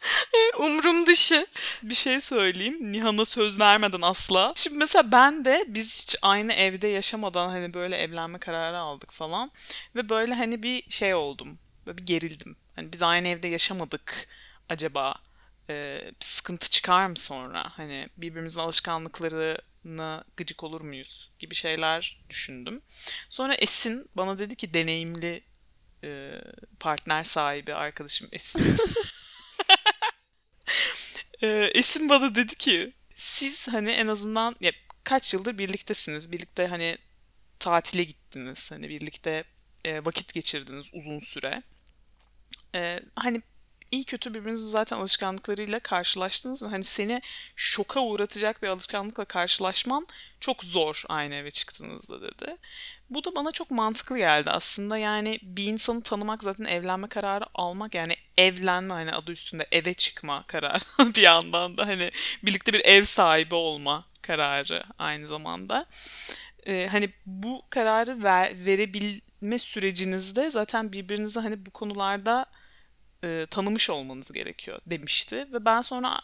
Umrum 0.58 1.06
dışı. 1.06 1.46
bir 1.82 1.94
şey 1.94 2.20
söyleyeyim. 2.20 2.92
Nihan'a 2.92 3.24
söz 3.24 3.60
vermeden 3.60 4.02
asla. 4.02 4.52
Şimdi 4.56 4.78
mesela 4.78 5.12
ben 5.12 5.44
de 5.44 5.64
biz 5.68 6.02
hiç 6.02 6.16
aynı 6.22 6.52
evde 6.52 6.88
yaşamadan 6.88 7.48
hani 7.48 7.74
böyle 7.74 7.96
evlenme 7.96 8.38
kararı 8.38 8.78
aldık 8.78 9.12
falan. 9.12 9.50
Ve 9.96 10.08
böyle 10.08 10.34
hani 10.34 10.62
bir 10.62 10.90
şey 10.90 11.14
oldum. 11.14 11.58
Böyle 11.86 11.98
bir 11.98 12.06
gerildim. 12.06 12.56
Hani 12.76 12.92
biz 12.92 13.02
aynı 13.02 13.28
evde 13.28 13.48
yaşamadık. 13.48 14.28
Acaba 14.68 15.14
e, 15.70 16.00
sıkıntı 16.20 16.70
çıkar 16.70 17.06
mı 17.06 17.16
sonra? 17.16 17.70
Hani 17.76 18.08
birbirimizin 18.16 18.60
alışkanlıklarına 18.60 20.24
gıcık 20.36 20.64
olur 20.64 20.80
muyuz? 20.80 21.30
Gibi 21.38 21.54
şeyler 21.54 22.20
düşündüm. 22.30 22.82
Sonra 23.28 23.54
Esin 23.54 24.10
bana 24.14 24.38
dedi 24.38 24.56
ki 24.56 24.74
deneyimli 24.74 25.42
e, 26.04 26.40
partner 26.80 27.24
sahibi 27.24 27.74
arkadaşım 27.74 28.28
Esin. 28.32 28.76
Ee, 31.42 31.70
Esin 31.74 32.08
bana 32.08 32.34
dedi 32.34 32.54
ki 32.54 32.92
siz 33.14 33.68
hani 33.68 33.90
en 33.90 34.06
azından 34.06 34.56
ya 34.60 34.72
kaç 35.04 35.34
yıldır 35.34 35.58
birliktesiniz. 35.58 36.32
Birlikte 36.32 36.66
hani 36.66 36.98
tatile 37.58 38.04
gittiniz. 38.04 38.70
Hani 38.72 38.88
birlikte 38.88 39.44
e, 39.84 40.04
vakit 40.04 40.34
geçirdiniz 40.34 40.90
uzun 40.94 41.18
süre. 41.18 41.62
Ee, 42.74 43.00
hani 43.16 43.42
iyi 43.90 44.04
kötü 44.04 44.34
birbirinizin 44.34 44.70
zaten 44.70 44.96
alışkanlıklarıyla 44.96 45.78
karşılaştınız 45.78 46.62
ve 46.62 46.68
hani 46.68 46.84
seni 46.84 47.22
şoka 47.56 48.00
uğratacak 48.00 48.62
bir 48.62 48.68
alışkanlıkla 48.68 49.24
karşılaşman 49.24 50.06
çok 50.40 50.64
zor 50.64 51.02
aynı 51.08 51.34
eve 51.34 51.50
çıktığınızda 51.50 52.22
dedi. 52.22 52.56
Bu 53.10 53.24
da 53.24 53.34
bana 53.34 53.52
çok 53.52 53.70
mantıklı 53.70 54.18
geldi 54.18 54.50
aslında. 54.50 54.98
Yani 54.98 55.38
bir 55.42 55.64
insanı 55.64 56.02
tanımak 56.02 56.42
zaten 56.42 56.64
evlenme 56.64 57.08
kararı 57.08 57.44
almak 57.54 57.94
yani 57.94 58.16
evlenme 58.38 58.94
hani 58.94 59.12
adı 59.12 59.32
üstünde 59.32 59.66
eve 59.72 59.94
çıkma 59.94 60.44
kararı 60.46 60.84
bir 61.14 61.22
yandan 61.22 61.78
da 61.78 61.86
hani 61.86 62.10
birlikte 62.42 62.72
bir 62.72 62.84
ev 62.84 63.02
sahibi 63.02 63.54
olma 63.54 64.04
kararı 64.22 64.84
aynı 64.98 65.26
zamanda. 65.26 65.84
Ee, 66.66 66.88
hani 66.90 67.10
bu 67.26 67.62
kararı 67.70 68.22
ver, 68.22 68.66
verebilme 68.66 69.58
sürecinizde 69.58 70.50
zaten 70.50 70.92
birbirinizi 70.92 71.40
hani 71.40 71.66
bu 71.66 71.70
konularda 71.70 72.46
e, 73.24 73.46
tanımış 73.50 73.90
olmanız 73.90 74.32
gerekiyor 74.32 74.80
demişti 74.86 75.36
ve 75.52 75.64
ben 75.64 75.80
sonra 75.80 76.20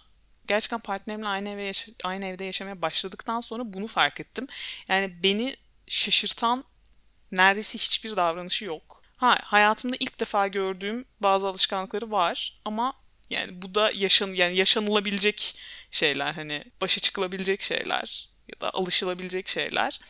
gerçekten 0.47 0.81
partnerimle 0.81 1.29
aynı 1.29 1.49
eve 1.49 1.63
yaşa- 1.63 1.93
aynı 2.05 2.27
evde 2.27 2.45
yaşamaya 2.45 2.83
başladıktan 2.83 3.41
sonra 3.41 3.73
bunu 3.73 3.87
fark 3.87 4.21
ettim. 4.21 4.47
Yani 4.89 5.23
beni 5.23 5.57
şaşırtan 5.87 6.65
neredeyse 7.33 7.79
hiçbir 7.79 8.17
davranışı 8.17 8.65
yok. 8.65 9.03
Ha, 9.17 9.39
hayatımda 9.43 9.97
ilk 10.01 10.21
defa 10.21 10.49
gördüğüm 10.49 11.05
bazı 11.21 11.47
alışkanlıkları 11.49 12.11
var 12.11 12.61
ama 12.65 12.93
yani 13.31 13.63
bu 13.63 13.75
da 13.75 13.91
yaşan 13.95 14.29
yani 14.29 14.57
yaşanılabilecek 14.57 15.57
şeyler 15.91 16.33
hani 16.33 16.65
başa 16.81 17.01
çıkılabilecek 17.01 17.63
şeyler 17.63 18.29
ya 18.49 18.61
da 18.61 18.71
alışılabilecek 18.75 19.49
şeyler. 19.49 20.01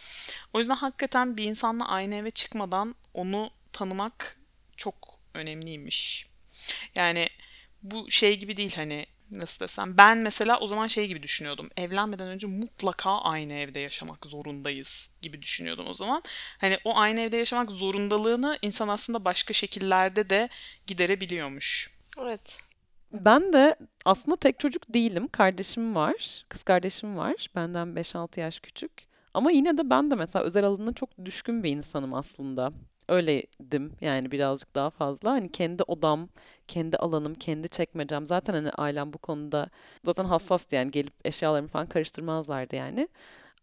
O 0.52 0.58
yüzden 0.58 0.74
hakikaten 0.74 1.36
bir 1.36 1.44
insanla 1.44 1.88
aynı 1.88 2.14
eve 2.14 2.30
çıkmadan 2.30 2.94
onu 3.14 3.50
tanımak 3.72 4.38
çok 4.76 5.18
önemliymiş. 5.34 6.26
Yani 6.94 7.28
bu 7.82 8.10
şey 8.10 8.36
gibi 8.36 8.56
değil 8.56 8.74
hani 8.76 9.06
nasıl 9.30 9.64
desem 9.64 9.98
ben 9.98 10.18
mesela 10.18 10.58
o 10.60 10.66
zaman 10.66 10.86
şey 10.86 11.06
gibi 11.08 11.22
düşünüyordum. 11.22 11.70
Evlenmeden 11.76 12.28
önce 12.28 12.46
mutlaka 12.46 13.10
aynı 13.10 13.54
evde 13.54 13.80
yaşamak 13.80 14.26
zorundayız 14.26 15.10
gibi 15.22 15.42
düşünüyordum 15.42 15.86
o 15.88 15.94
zaman. 15.94 16.22
Hani 16.58 16.78
o 16.84 16.98
aynı 16.98 17.20
evde 17.20 17.36
yaşamak 17.36 17.70
zorundalığını 17.70 18.58
insan 18.62 18.88
aslında 18.88 19.24
başka 19.24 19.52
şekillerde 19.52 20.30
de 20.30 20.48
giderebiliyormuş. 20.86 21.90
Evet. 22.22 22.58
Ben 23.12 23.52
de 23.52 23.76
aslında 24.04 24.36
tek 24.36 24.60
çocuk 24.60 24.94
değilim. 24.94 25.28
Kardeşim 25.28 25.94
var. 25.94 26.44
Kız 26.48 26.62
kardeşim 26.62 27.16
var. 27.16 27.46
Benden 27.54 27.88
5-6 27.88 28.40
yaş 28.40 28.60
küçük. 28.60 28.92
Ama 29.34 29.50
yine 29.50 29.78
de 29.78 29.90
ben 29.90 30.10
de 30.10 30.14
mesela 30.14 30.44
özel 30.44 30.64
alanına 30.64 30.92
çok 30.92 31.24
düşkün 31.24 31.62
bir 31.62 31.70
insanım 31.70 32.14
aslında. 32.14 32.72
Öyleydim 33.08 33.92
yani 34.00 34.30
birazcık 34.30 34.74
daha 34.74 34.90
fazla. 34.90 35.30
Hani 35.30 35.52
kendi 35.52 35.82
odam, 35.82 36.28
kendi 36.68 36.96
alanım, 36.96 37.34
kendi 37.34 37.68
çekmecem. 37.68 38.26
Zaten 38.26 38.54
hani 38.54 38.70
ailem 38.70 39.12
bu 39.12 39.18
konuda 39.18 39.68
zaten 40.04 40.24
hassastı 40.24 40.76
yani 40.76 40.90
gelip 40.90 41.14
eşyalarımı 41.26 41.68
falan 41.68 41.86
karıştırmazlardı 41.86 42.76
yani. 42.76 43.08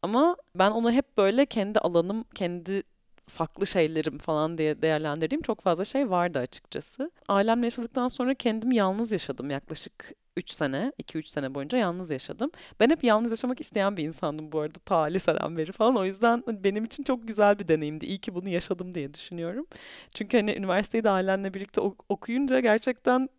Ama 0.02 0.38
ben 0.56 0.72
onu 0.72 0.92
hep 0.92 1.18
böyle 1.18 1.46
kendi 1.46 1.80
alanım, 1.80 2.26
kendi 2.36 2.84
saklı 3.24 3.68
şeylerim 3.68 4.18
falan 4.18 4.58
diye 4.58 4.82
değerlendirdiğim 4.82 5.42
çok 5.42 5.62
fazla 5.62 5.86
şey 5.86 6.10
vardı 6.10 6.40
açıkçası. 6.40 7.12
Ailemle 7.28 7.66
yaşadıktan 7.66 8.08
sonra 8.08 8.34
kendim 8.36 8.72
yalnız 8.72 9.12
yaşadım 9.12 9.50
yaklaşık 9.50 10.14
3 10.38 10.52
sene, 10.52 10.92
2-3 10.98 11.28
sene 11.28 11.56
boyunca 11.56 11.78
yalnız 11.78 12.12
yaşadım. 12.12 12.52
Ben 12.80 12.90
hep 12.90 13.04
yalnız 13.04 13.32
yaşamak 13.32 13.62
isteyen 13.62 13.98
bir 13.98 14.04
insandım 14.04 14.52
bu 14.52 14.60
arada 14.60 14.80
ta 14.86 15.02
liseden 15.04 15.58
beri 15.58 15.72
falan. 15.72 15.96
O 15.98 16.06
yüzden 16.06 16.44
hani 16.46 16.64
benim 16.64 16.84
için 16.86 17.04
çok 17.04 17.28
güzel 17.28 17.60
bir 17.60 17.68
deneyimdi. 17.68 18.06
İyi 18.06 18.18
ki 18.18 18.36
bunu 18.36 18.50
yaşadım 18.50 18.96
diye 18.96 19.14
düşünüyorum. 19.14 19.68
Çünkü 20.14 20.38
hani 20.38 20.56
üniversiteyi 20.56 21.04
de 21.04 21.10
ailenle 21.10 21.54
birlikte 21.54 21.82
ok- 21.82 22.06
okuyunca 22.10 22.60
gerçekten 22.60 23.30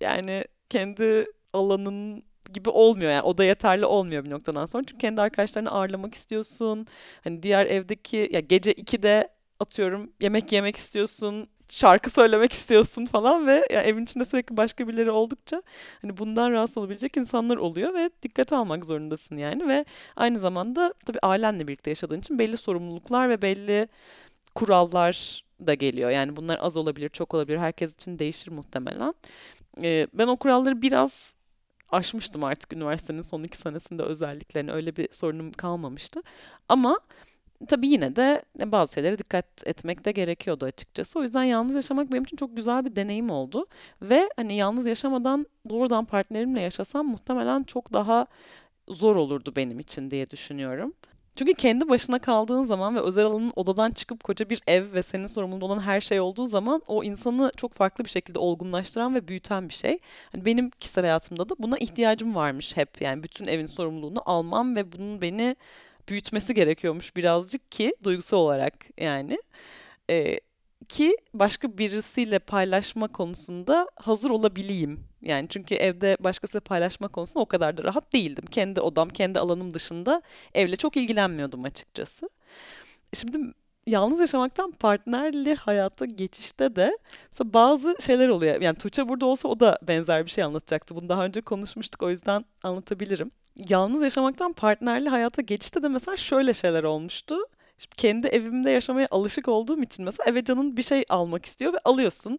yani 0.00 0.44
kendi 0.70 1.26
alanın 1.52 2.22
gibi 2.52 2.70
olmuyor 2.70 3.10
yani 3.10 3.22
o 3.22 3.38
da 3.38 3.44
yeterli 3.44 3.86
olmuyor 3.86 4.24
bir 4.24 4.30
noktadan 4.30 4.66
sonra 4.66 4.84
çünkü 4.86 4.98
kendi 4.98 5.22
arkadaşlarını 5.22 5.70
ağırlamak 5.70 6.14
istiyorsun 6.14 6.86
hani 7.24 7.42
diğer 7.42 7.66
evdeki 7.66 8.28
ya 8.32 8.40
gece 8.40 8.72
2'de 8.72 9.28
atıyorum 9.60 10.12
yemek 10.20 10.52
yemek 10.52 10.76
istiyorsun 10.76 11.48
şarkı 11.68 12.10
söylemek 12.10 12.52
istiyorsun 12.52 13.06
falan 13.06 13.46
ve 13.46 13.66
yani 13.70 13.86
evin 13.86 14.02
içinde 14.04 14.24
sürekli 14.24 14.56
başka 14.56 14.88
birileri 14.88 15.10
oldukça 15.10 15.62
hani 16.02 16.16
bundan 16.16 16.52
rahatsız 16.52 16.78
olabilecek 16.78 17.16
insanlar 17.16 17.56
oluyor 17.56 17.94
ve 17.94 18.10
dikkate 18.22 18.56
almak 18.56 18.84
zorundasın 18.84 19.36
yani 19.36 19.68
ve 19.68 19.84
aynı 20.16 20.38
zamanda 20.38 20.94
tabii 21.06 21.18
ailenle 21.22 21.68
birlikte 21.68 21.90
yaşadığın 21.90 22.18
için 22.18 22.38
belli 22.38 22.56
sorumluluklar 22.56 23.28
ve 23.30 23.42
belli 23.42 23.88
kurallar 24.54 25.44
da 25.66 25.74
geliyor. 25.74 26.10
Yani 26.10 26.36
bunlar 26.36 26.58
az 26.62 26.76
olabilir, 26.76 27.08
çok 27.08 27.34
olabilir. 27.34 27.58
Herkes 27.58 27.94
için 27.94 28.18
değişir 28.18 28.50
muhtemelen. 28.50 29.14
Ee, 29.82 30.06
ben 30.14 30.26
o 30.26 30.36
kuralları 30.36 30.82
biraz 30.82 31.34
aşmıştım 31.94 32.44
artık 32.44 32.72
üniversitenin 32.72 33.20
son 33.20 33.42
iki 33.42 33.58
senesinde 33.58 34.02
özellikle. 34.02 34.60
Yani 34.60 34.72
öyle 34.72 34.96
bir 34.96 35.08
sorunum 35.12 35.52
kalmamıştı. 35.52 36.22
Ama 36.68 37.00
tabii 37.68 37.88
yine 37.88 38.16
de 38.16 38.42
bazı 38.64 38.94
şeylere 38.94 39.18
dikkat 39.18 39.46
etmek 39.66 40.04
de 40.04 40.12
gerekiyordu 40.12 40.64
açıkçası. 40.64 41.18
O 41.18 41.22
yüzden 41.22 41.44
yalnız 41.44 41.74
yaşamak 41.74 42.12
benim 42.12 42.24
için 42.24 42.36
çok 42.36 42.56
güzel 42.56 42.84
bir 42.84 42.96
deneyim 42.96 43.30
oldu. 43.30 43.66
Ve 44.02 44.28
hani 44.36 44.56
yalnız 44.56 44.86
yaşamadan 44.86 45.46
doğrudan 45.68 46.04
partnerimle 46.04 46.60
yaşasam 46.60 47.06
muhtemelen 47.06 47.62
çok 47.62 47.92
daha 47.92 48.26
zor 48.88 49.16
olurdu 49.16 49.52
benim 49.56 49.80
için 49.80 50.10
diye 50.10 50.30
düşünüyorum. 50.30 50.94
Çünkü 51.36 51.54
kendi 51.54 51.88
başına 51.88 52.18
kaldığın 52.18 52.64
zaman 52.64 52.96
ve 52.96 53.00
özel 53.00 53.24
alanın 53.24 53.52
odadan 53.56 53.90
çıkıp 53.90 54.24
koca 54.24 54.50
bir 54.50 54.62
ev 54.66 54.92
ve 54.92 55.02
senin 55.02 55.26
sorumluluğun 55.26 55.60
olan 55.60 55.80
her 55.80 56.00
şey 56.00 56.20
olduğu 56.20 56.46
zaman 56.46 56.82
o 56.86 57.04
insanı 57.04 57.52
çok 57.56 57.72
farklı 57.72 58.04
bir 58.04 58.10
şekilde 58.10 58.38
olgunlaştıran 58.38 59.14
ve 59.14 59.28
büyüten 59.28 59.68
bir 59.68 59.74
şey. 59.74 59.98
Hani 60.32 60.44
benim 60.44 60.70
kişisel 60.70 61.04
hayatımda 61.04 61.48
da 61.48 61.54
buna 61.58 61.78
ihtiyacım 61.78 62.34
varmış 62.34 62.76
hep. 62.76 63.02
Yani 63.02 63.22
bütün 63.22 63.46
evin 63.46 63.66
sorumluluğunu 63.66 64.22
almam 64.26 64.76
ve 64.76 64.92
bunun 64.92 65.22
beni 65.22 65.56
büyütmesi 66.08 66.54
gerekiyormuş 66.54 67.16
birazcık 67.16 67.72
ki 67.72 67.94
duygusal 68.04 68.38
olarak 68.38 68.74
yani. 69.00 69.38
Ee, 70.10 70.40
ki 70.88 71.16
başka 71.34 71.78
birisiyle 71.78 72.38
paylaşma 72.38 73.08
konusunda 73.08 73.88
hazır 73.96 74.30
olabileyim. 74.30 75.00
Yani 75.24 75.46
çünkü 75.48 75.74
evde 75.74 76.16
başkasıyla 76.20 76.60
paylaşma 76.60 77.08
konusunda 77.08 77.40
o 77.40 77.46
kadar 77.46 77.76
da 77.76 77.84
rahat 77.84 78.12
değildim. 78.12 78.44
Kendi 78.50 78.80
odam, 78.80 79.08
kendi 79.08 79.38
alanım 79.38 79.74
dışında 79.74 80.22
evle 80.54 80.76
çok 80.76 80.96
ilgilenmiyordum 80.96 81.64
açıkçası. 81.64 82.28
Şimdi 83.14 83.38
yalnız 83.86 84.20
yaşamaktan 84.20 84.70
partnerli 84.72 85.54
hayata 85.54 86.04
geçişte 86.04 86.76
de 86.76 86.98
mesela 87.32 87.52
bazı 87.54 87.96
şeyler 88.00 88.28
oluyor. 88.28 88.60
Yani 88.60 88.76
Tuğçe 88.78 89.08
burada 89.08 89.26
olsa 89.26 89.48
o 89.48 89.60
da 89.60 89.78
benzer 89.82 90.24
bir 90.24 90.30
şey 90.30 90.44
anlatacaktı. 90.44 90.96
Bunu 90.96 91.08
daha 91.08 91.24
önce 91.24 91.40
konuşmuştuk 91.40 92.02
o 92.02 92.10
yüzden 92.10 92.44
anlatabilirim. 92.62 93.30
Yalnız 93.68 94.02
yaşamaktan 94.02 94.52
partnerli 94.52 95.08
hayata 95.08 95.42
geçişte 95.42 95.82
de 95.82 95.88
mesela 95.88 96.16
şöyle 96.16 96.54
şeyler 96.54 96.84
olmuştu. 96.84 97.36
Şimdi 97.78 97.96
kendi 97.96 98.26
evimde 98.26 98.70
yaşamaya 98.70 99.08
alışık 99.10 99.48
olduğum 99.48 99.82
için 99.82 100.04
mesela 100.04 100.30
eve 100.30 100.44
canın 100.44 100.76
bir 100.76 100.82
şey 100.82 101.04
almak 101.08 101.46
istiyor 101.46 101.72
ve 101.72 101.78
alıyorsun. 101.84 102.38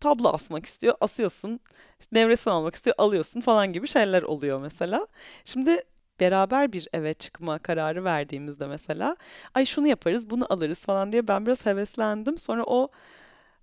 Tablo 0.00 0.28
asmak 0.28 0.66
istiyor, 0.66 0.94
asıyorsun. 1.00 1.60
İşte 2.00 2.20
nevresim 2.20 2.52
almak 2.52 2.74
istiyor, 2.74 2.96
alıyorsun 2.98 3.40
falan 3.40 3.72
gibi 3.72 3.86
şeyler 3.88 4.22
oluyor 4.22 4.60
mesela. 4.60 5.06
Şimdi 5.44 5.82
beraber 6.20 6.72
bir 6.72 6.88
eve 6.92 7.14
çıkma 7.14 7.58
kararı 7.58 8.04
verdiğimizde 8.04 8.66
mesela 8.66 9.16
ay 9.54 9.66
şunu 9.66 9.88
yaparız, 9.88 10.30
bunu 10.30 10.46
alırız 10.50 10.84
falan 10.84 11.12
diye 11.12 11.28
ben 11.28 11.46
biraz 11.46 11.66
heveslendim. 11.66 12.38
Sonra 12.38 12.64
o 12.66 12.88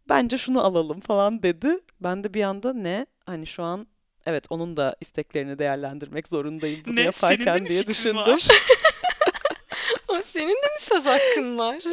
bence 0.10 0.38
şunu 0.38 0.64
alalım 0.64 1.00
falan 1.00 1.44
dedi. 1.44 1.80
Ben 2.02 2.24
de 2.24 2.34
bir 2.34 2.44
anda 2.44 2.74
ne? 2.74 3.06
Hani 3.26 3.48
şu 3.48 3.64
an 3.64 3.88
evet 4.26 4.46
onun 4.50 4.78
da 4.78 4.96
isteklerini 5.02 5.60
değerlendirmek 5.60 6.28
zorundayım 6.28 6.82
bunu 6.86 6.96
Ne? 6.96 7.12
Senin 7.12 7.38
de 7.38 7.44
yaparken 7.44 7.64
mi 7.64 7.70
diye 7.70 7.88
düşündüm. 7.88 8.38
Ama 10.08 10.22
senin 10.22 10.50
de 10.50 10.68
mi 10.68 10.80
söz 10.80 11.06
hakkın 11.06 11.58
var? 11.58 11.84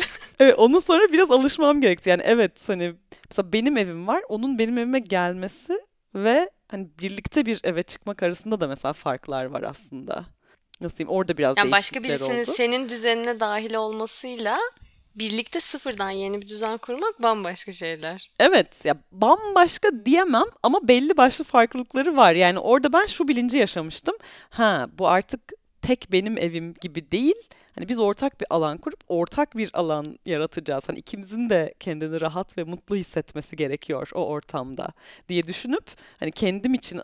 Evet, 0.40 0.54
onun 0.58 0.80
sonra 0.80 1.12
biraz 1.12 1.30
alışmam 1.30 1.80
gerekti. 1.80 2.10
Yani 2.10 2.22
evet 2.24 2.68
hani 2.68 2.94
mesela 3.30 3.52
benim 3.52 3.76
evim 3.76 4.06
var, 4.06 4.22
onun 4.28 4.58
benim 4.58 4.78
evime 4.78 4.98
gelmesi 5.00 5.78
ve 6.14 6.50
hani 6.68 6.88
birlikte 7.02 7.46
bir 7.46 7.60
eve 7.64 7.82
çıkmak 7.82 8.22
arasında 8.22 8.60
da 8.60 8.68
mesela 8.68 8.92
farklar 8.92 9.44
var 9.44 9.62
aslında. 9.62 10.24
Nasıl 10.80 10.96
diyeyim? 10.96 11.12
Orada 11.16 11.38
biraz 11.38 11.56
Yani 11.56 11.72
başka 11.72 12.02
birisinin 12.02 12.42
oldu. 12.44 12.52
senin 12.54 12.88
düzenine 12.88 13.40
dahil 13.40 13.74
olmasıyla 13.74 14.58
birlikte 15.14 15.60
sıfırdan 15.60 16.10
yeni 16.10 16.42
bir 16.42 16.48
düzen 16.48 16.78
kurmak 16.78 17.22
bambaşka 17.22 17.72
şeyler. 17.72 18.30
Evet 18.40 18.84
ya 18.84 18.96
bambaşka 19.12 19.88
diyemem 20.04 20.44
ama 20.62 20.88
belli 20.88 21.16
başlı 21.16 21.44
farklılıkları 21.44 22.16
var. 22.16 22.32
Yani 22.32 22.58
orada 22.58 22.92
ben 22.92 23.06
şu 23.06 23.28
bilinci 23.28 23.58
yaşamıştım. 23.58 24.14
Ha 24.50 24.88
bu 24.98 25.08
artık 25.08 25.40
tek 25.82 26.12
benim 26.12 26.38
evim 26.38 26.74
gibi 26.80 27.10
değil. 27.10 27.34
Hani 27.76 27.88
biz 27.88 27.98
ortak 27.98 28.40
bir 28.40 28.46
alan 28.50 28.78
kurup 28.78 29.00
ortak 29.08 29.56
bir 29.56 29.70
alan 29.72 30.18
yaratacağız. 30.26 30.88
Hani 30.88 30.98
ikimizin 30.98 31.50
de 31.50 31.74
kendini 31.80 32.20
rahat 32.20 32.58
ve 32.58 32.64
mutlu 32.64 32.96
hissetmesi 32.96 33.56
gerekiyor 33.56 34.10
o 34.14 34.26
ortamda 34.26 34.88
diye 35.28 35.46
düşünüp 35.46 35.84
hani 36.20 36.32
kendim 36.32 36.74
için 36.74 37.00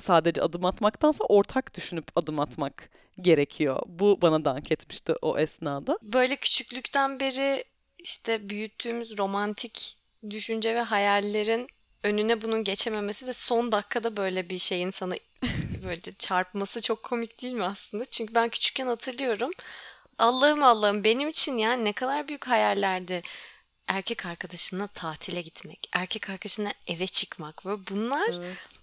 sadece 0.00 0.42
adım 0.42 0.64
atmaktansa 0.64 1.24
ortak 1.24 1.76
düşünüp 1.76 2.04
adım 2.16 2.40
atmak 2.40 2.90
gerekiyor. 3.20 3.82
Bu 3.86 4.18
bana 4.22 4.44
dank 4.44 4.72
etmişti 4.72 5.14
o 5.22 5.38
esnada. 5.38 5.98
Böyle 6.02 6.36
küçüklükten 6.36 7.20
beri 7.20 7.64
işte 7.98 8.50
büyüttüğümüz 8.50 9.18
romantik 9.18 9.96
düşünce 10.30 10.74
ve 10.74 10.80
hayallerin 10.80 11.68
önüne 12.02 12.42
bunun 12.42 12.64
geçememesi 12.64 13.26
ve 13.26 13.32
son 13.32 13.72
dakikada 13.72 14.16
böyle 14.16 14.50
bir 14.50 14.58
şeyin 14.58 14.90
sana 14.90 15.14
böyle 15.84 16.00
çarpması 16.18 16.80
çok 16.80 17.02
komik 17.02 17.42
değil 17.42 17.54
mi 17.54 17.64
aslında? 17.64 18.04
Çünkü 18.04 18.34
ben 18.34 18.48
küçükken 18.48 18.86
hatırlıyorum. 18.86 19.50
Allah'ım 20.18 20.62
Allah'ım 20.62 21.04
benim 21.04 21.28
için 21.28 21.58
ya 21.58 21.72
ne 21.72 21.92
kadar 21.92 22.28
büyük 22.28 22.46
hayallerdi. 22.46 23.22
Erkek 23.86 24.26
arkadaşınla 24.26 24.86
tatile 24.86 25.40
gitmek, 25.40 25.88
erkek 25.92 26.30
arkadaşınla 26.30 26.72
eve 26.86 27.06
çıkmak 27.06 27.66
ve 27.66 27.86
bunlar 27.90 28.34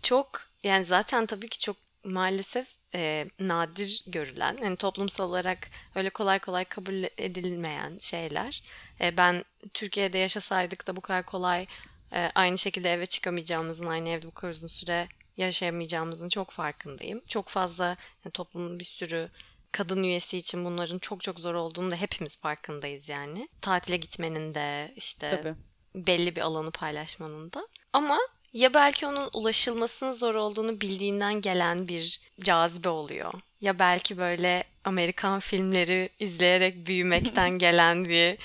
çok 0.02 0.42
yani 0.64 0.86
zaten 0.86 1.26
tabii 1.26 1.50
ki 1.50 1.60
çok 1.60 1.76
maalesef 2.04 2.68
e, 2.96 3.28
nadir 3.40 4.04
görülen, 4.08 4.58
yani 4.64 4.76
toplumsal 4.76 5.30
olarak 5.30 5.70
öyle 5.96 6.10
kolay 6.10 6.40
kolay 6.40 6.66
kabul 6.66 7.04
edilmeyen 7.18 7.98
şeyler. 7.98 8.64
E, 9.02 9.18
ben 9.18 9.46
Türkiye'de 9.74 10.18
yaşasaydık 10.18 10.88
da 10.88 10.96
bu 10.96 11.02
kadar 11.02 11.26
kolay 11.26 11.68
e, 12.14 12.32
aynı 12.36 12.58
şekilde 12.58 12.94
eve 12.94 13.06
çıkamayacağımızın, 13.06 13.86
aynı 13.88 14.10
evde 14.10 14.28
bu 14.28 14.32
kadar 14.32 14.54
uzun 14.54 14.68
süre 14.68 15.08
yaşayamayacağımızın 15.38 16.30
çok 16.30 16.52
farkındayım. 16.52 17.22
Çok 17.28 17.48
fazla 17.48 17.86
yani 18.26 18.32
toplumun 18.34 18.80
bir 18.80 18.86
sürü 18.86 19.30
kadın 19.72 20.04
üyesi 20.04 20.38
için 20.38 20.66
bunların 20.66 21.00
çok 21.00 21.24
çok 21.24 21.40
zor 21.40 21.54
olduğunu 21.54 21.92
da 21.92 21.96
hepimiz 21.96 22.40
farkındayız 22.40 23.10
yani. 23.10 23.48
Tatile 23.62 23.98
gitmenin 23.98 24.56
de 24.56 24.94
işte 24.96 25.30
Tabii. 25.30 25.56
belli 25.96 26.36
bir 26.36 26.42
alanı 26.42 26.72
paylaşmanın 26.72 27.52
da. 27.52 27.68
Ama 27.94 28.20
ya 28.54 28.74
belki 28.74 29.08
onun 29.08 29.30
ulaşılmasının 29.34 30.12
zor 30.12 30.36
olduğunu 30.36 30.82
bildiğinden 30.82 31.42
gelen 31.42 31.88
bir 31.88 32.20
cazibe 32.40 32.90
oluyor. 32.90 33.34
Ya 33.62 33.80
belki 33.80 34.18
böyle 34.18 34.64
Amerikan 34.84 35.40
filmleri 35.40 36.10
izleyerek 36.20 36.88
büyümekten 36.88 37.50
gelen 37.58 38.06
bir 38.06 38.38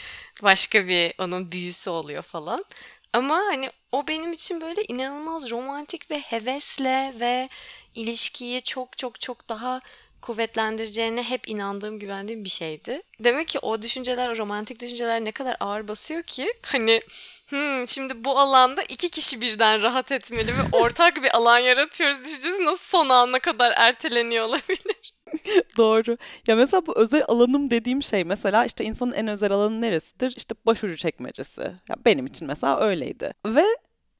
başka 0.42 0.88
bir 0.88 1.14
onun 1.18 1.52
büyüsü 1.52 1.90
oluyor 1.90 2.22
falan. 2.22 2.64
Ama 3.12 3.34
hani 3.34 3.70
o 3.92 4.06
benim 4.08 4.32
için 4.32 4.60
böyle 4.60 4.84
inanılmaz 4.84 5.50
romantik 5.50 6.10
ve 6.10 6.20
hevesle 6.20 7.14
ve 7.20 7.48
ilişkiyi 7.94 8.62
çok 8.62 8.98
çok 8.98 9.20
çok 9.20 9.48
daha 9.48 9.80
kuvvetlendireceğine 10.26 11.22
hep 11.22 11.48
inandığım, 11.48 11.98
güvendiğim 11.98 12.44
bir 12.44 12.48
şeydi. 12.48 13.02
Demek 13.20 13.48
ki 13.48 13.58
o 13.58 13.82
düşünceler, 13.82 14.28
o 14.28 14.36
romantik 14.36 14.80
düşünceler 14.80 15.24
ne 15.24 15.30
kadar 15.30 15.56
ağır 15.60 15.88
basıyor 15.88 16.22
ki 16.22 16.52
hani 16.62 17.00
hmm, 17.48 17.88
şimdi 17.88 18.24
bu 18.24 18.38
alanda 18.38 18.82
iki 18.82 19.10
kişi 19.10 19.40
birden 19.40 19.82
rahat 19.82 20.12
etmeli 20.12 20.52
ve 20.52 20.62
ortak 20.72 21.22
bir 21.22 21.36
alan 21.36 21.58
yaratıyoruz 21.58 22.24
düşüncesi 22.24 22.64
nasıl 22.64 22.84
son 22.84 23.08
ana 23.08 23.38
kadar 23.38 23.72
erteleniyor 23.76 24.44
olabilir? 24.44 25.12
Doğru. 25.76 26.16
Ya 26.46 26.56
mesela 26.56 26.86
bu 26.86 26.98
özel 26.98 27.24
alanım 27.28 27.70
dediğim 27.70 28.02
şey 28.02 28.24
mesela 28.24 28.64
işte 28.64 28.84
insanın 28.84 29.12
en 29.12 29.28
özel 29.28 29.52
alanı 29.52 29.80
neresidir? 29.80 30.34
İşte 30.36 30.54
başucu 30.66 30.96
çekmecesi. 30.96 31.60
Ya 31.60 31.96
benim 32.04 32.26
için 32.26 32.46
mesela 32.46 32.80
öyleydi. 32.80 33.32
Ve 33.46 33.64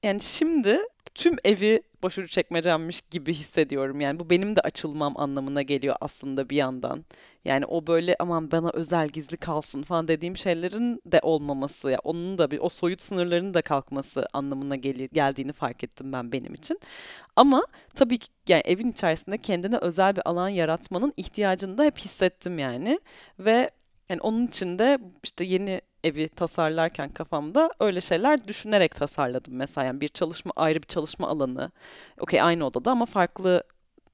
yani 0.03 0.23
şimdi 0.23 0.81
tüm 1.15 1.37
evi 1.45 1.83
başucu 2.07 2.29
çekmecemmiş 2.29 3.03
gibi 3.11 3.35
hissediyorum. 3.35 4.01
Yani 4.01 4.21
bu 4.21 4.31
benim 4.31 4.57
de 4.57 4.61
açılmam 4.61 5.15
anlamına 5.17 5.63
geliyor 5.63 5.97
aslında 6.01 6.51
bir 6.51 6.57
yandan. 6.57 7.05
Yani 7.45 7.67
o 7.67 7.87
böyle 7.87 8.17
aman 8.19 8.51
bana 8.51 8.71
özel 8.71 9.09
gizli 9.09 9.37
kalsın 9.37 9.83
falan 9.83 10.09
dediğim 10.09 10.37
şeylerin 10.37 11.03
de 11.07 11.21
olmaması 11.23 11.91
ya 11.91 11.99
onun 12.05 12.39
da 12.39 12.51
bir 12.51 12.59
o 12.59 12.69
soyut 12.69 13.03
sınırların 13.03 13.55
da 13.55 13.63
kalkması 13.63 14.27
anlamına 14.33 14.77
gelir, 14.77 15.11
geldiğini 15.13 15.53
fark 15.53 15.85
ettim 15.85 16.13
ben 16.13 16.33
benim 16.33 16.55
için. 16.55 16.81
Ama 17.37 17.63
tabii 17.95 18.19
ki 18.19 18.29
yani 18.49 18.63
evin 18.65 18.93
içerisinde 18.93 19.39
kendine 19.39 19.79
özel 19.79 20.17
bir 20.17 20.29
alan 20.29 20.49
yaratmanın 20.49 21.13
ihtiyacını 21.17 21.79
da 21.79 21.85
hep 21.85 21.99
hissettim 21.99 22.59
yani. 22.59 23.01
Ve 23.39 23.71
yani 24.09 24.21
onun 24.21 24.47
için 24.47 24.79
de 24.79 24.99
işte 25.25 25.45
yeni 25.45 25.81
evi 26.07 26.29
tasarlarken 26.29 27.09
kafamda 27.11 27.71
öyle 27.81 28.01
şeyler 28.01 28.49
düşünerek 28.49 28.95
tasarladım 28.95 29.55
mesela. 29.55 29.85
Yani 29.85 30.01
bir 30.01 30.09
çalışma 30.09 30.53
ayrı 30.57 30.83
bir 30.83 30.87
çalışma 30.89 31.29
alanı. 31.29 31.71
Okey 32.21 32.43
aynı 32.43 32.67
odada 32.67 32.91
ama 32.91 33.07
farklı 33.07 33.63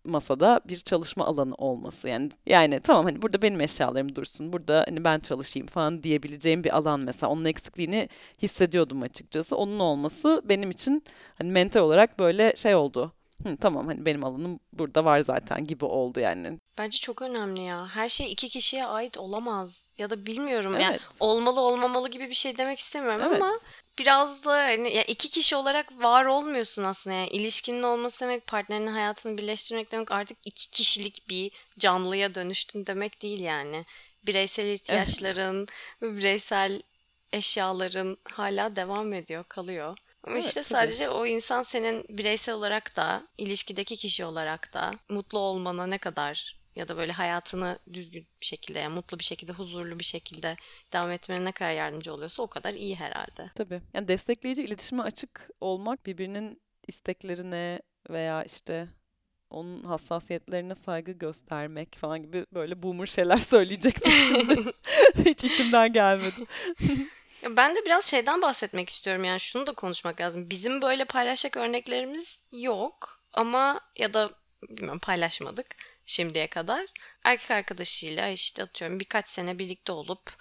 masada 0.04 0.60
bir 0.68 0.78
çalışma 0.78 1.26
alanı 1.26 1.54
olması. 1.54 2.08
Yani 2.08 2.30
yani 2.46 2.80
tamam 2.80 3.04
hani 3.04 3.22
burada 3.22 3.42
benim 3.42 3.60
eşyalarım 3.60 4.16
dursun. 4.16 4.52
Burada 4.52 4.84
hani 4.88 5.04
ben 5.04 5.20
çalışayım 5.20 5.66
falan 5.66 6.02
diyebileceğim 6.02 6.64
bir 6.64 6.76
alan 6.76 7.00
mesela. 7.00 7.30
Onun 7.32 7.44
eksikliğini 7.44 8.08
hissediyordum 8.42 9.02
açıkçası. 9.02 9.56
Onun 9.56 9.78
olması 9.78 10.42
benim 10.44 10.70
için 10.70 11.04
hani 11.34 11.50
mental 11.52 11.80
olarak 11.80 12.18
böyle 12.18 12.52
şey 12.56 12.74
oldu. 12.74 13.12
Hı, 13.42 13.56
tamam 13.56 13.86
hani 13.86 14.06
benim 14.06 14.24
alanım 14.24 14.60
burada 14.72 15.04
var 15.04 15.20
zaten 15.20 15.64
gibi 15.64 15.84
oldu 15.84 16.20
yani. 16.20 16.58
Bence 16.78 16.98
çok 16.98 17.22
önemli 17.22 17.60
ya. 17.62 17.88
Her 17.88 18.08
şey 18.08 18.32
iki 18.32 18.48
kişiye 18.48 18.86
ait 18.86 19.18
olamaz. 19.18 19.84
Ya 19.98 20.10
da 20.10 20.26
bilmiyorum 20.26 20.72
yani 20.74 20.84
Evet. 20.84 21.00
olmalı 21.20 21.60
olmamalı 21.60 22.08
gibi 22.08 22.28
bir 22.28 22.34
şey 22.34 22.58
demek 22.58 22.78
istemiyorum 22.78 23.22
Evet. 23.26 23.42
ama 23.42 23.52
biraz 23.98 24.44
da 24.44 24.52
hani 24.52 24.94
ya 24.94 25.02
iki 25.04 25.30
kişi 25.30 25.56
olarak 25.56 26.02
var 26.02 26.24
olmuyorsun 26.24 26.84
aslında. 26.84 27.16
Yani 27.16 27.28
ilişkinin 27.28 27.82
olması 27.82 28.20
demek 28.20 28.46
partnerinin 28.46 28.92
hayatını 28.92 29.38
birleştirmek 29.38 29.92
demek 29.92 30.10
artık 30.10 30.38
iki 30.44 30.70
kişilik 30.70 31.28
bir 31.28 31.50
canlıya 31.78 32.34
dönüştün 32.34 32.86
demek 32.86 33.22
değil 33.22 33.40
yani. 33.40 33.84
Bireysel 34.26 34.66
ihtiyaçların, 34.66 35.66
bireysel 36.02 36.82
eşyaların 37.32 38.16
hala 38.24 38.76
devam 38.76 39.12
ediyor, 39.12 39.44
kalıyor. 39.48 39.98
Ama 40.24 40.34
Evet, 40.34 40.44
işte 40.44 40.60
tabii. 40.60 40.64
sadece 40.68 41.08
o 41.10 41.26
insan 41.26 41.62
senin 41.62 42.04
bireysel 42.08 42.54
olarak 42.54 42.96
da, 42.96 43.28
ilişkideki 43.38 43.96
kişi 43.96 44.24
olarak 44.24 44.74
da 44.74 44.90
mutlu 45.08 45.38
olmana 45.38 45.86
ne 45.86 45.98
kadar 45.98 46.62
ya 46.76 46.88
da 46.88 46.96
böyle 46.96 47.12
hayatını 47.12 47.78
düzgün 47.92 48.26
bir 48.40 48.46
şekilde, 48.46 48.78
yani 48.78 48.94
mutlu 48.94 49.18
bir 49.18 49.24
şekilde, 49.24 49.52
huzurlu 49.52 49.98
bir 49.98 50.04
şekilde 50.04 50.56
devam 50.92 51.10
etmene 51.10 51.44
ne 51.44 51.52
kadar 51.52 51.72
yardımcı 51.72 52.14
oluyorsa 52.14 52.42
o 52.42 52.46
kadar 52.46 52.74
iyi 52.74 52.96
herhalde. 52.96 53.50
Tabii. 53.54 53.80
Yani 53.94 54.08
destekleyici 54.08 54.62
iletişime 54.64 55.02
açık 55.02 55.50
olmak 55.60 56.06
birbirinin 56.06 56.62
isteklerine 56.88 57.80
veya 58.10 58.44
işte 58.44 58.88
onun 59.50 59.84
hassasiyetlerine 59.84 60.74
saygı 60.74 61.12
göstermek 61.12 61.96
falan 61.98 62.22
gibi 62.22 62.46
böyle 62.54 62.82
boomer 62.82 63.06
şeyler 63.06 63.38
söyleyecektim 63.40 64.12
şimdi. 64.12 64.56
Hiç 65.24 65.44
içimden 65.44 65.92
gelmedi. 65.92 66.34
Ya 67.42 67.56
Ben 67.56 67.74
de 67.76 67.84
biraz 67.84 68.10
şeyden 68.10 68.42
bahsetmek 68.42 68.88
istiyorum 68.90 69.24
yani 69.24 69.40
şunu 69.40 69.66
da 69.66 69.72
konuşmak 69.72 70.20
lazım. 70.20 70.50
Bizim 70.50 70.82
böyle 70.82 71.04
paylaşacak 71.04 71.56
örneklerimiz 71.56 72.46
yok 72.52 73.20
ama 73.32 73.80
ya 73.96 74.14
da 74.14 74.30
bilmiyorum 74.68 74.98
paylaşmadık 74.98 75.66
şimdiye 76.06 76.46
kadar. 76.46 76.86
Erkek 77.24 77.50
arkadaşıyla 77.50 78.28
işte 78.28 78.62
atıyorum 78.62 79.00
birkaç 79.00 79.28
sene 79.28 79.58
birlikte 79.58 79.92
olup 79.92 80.32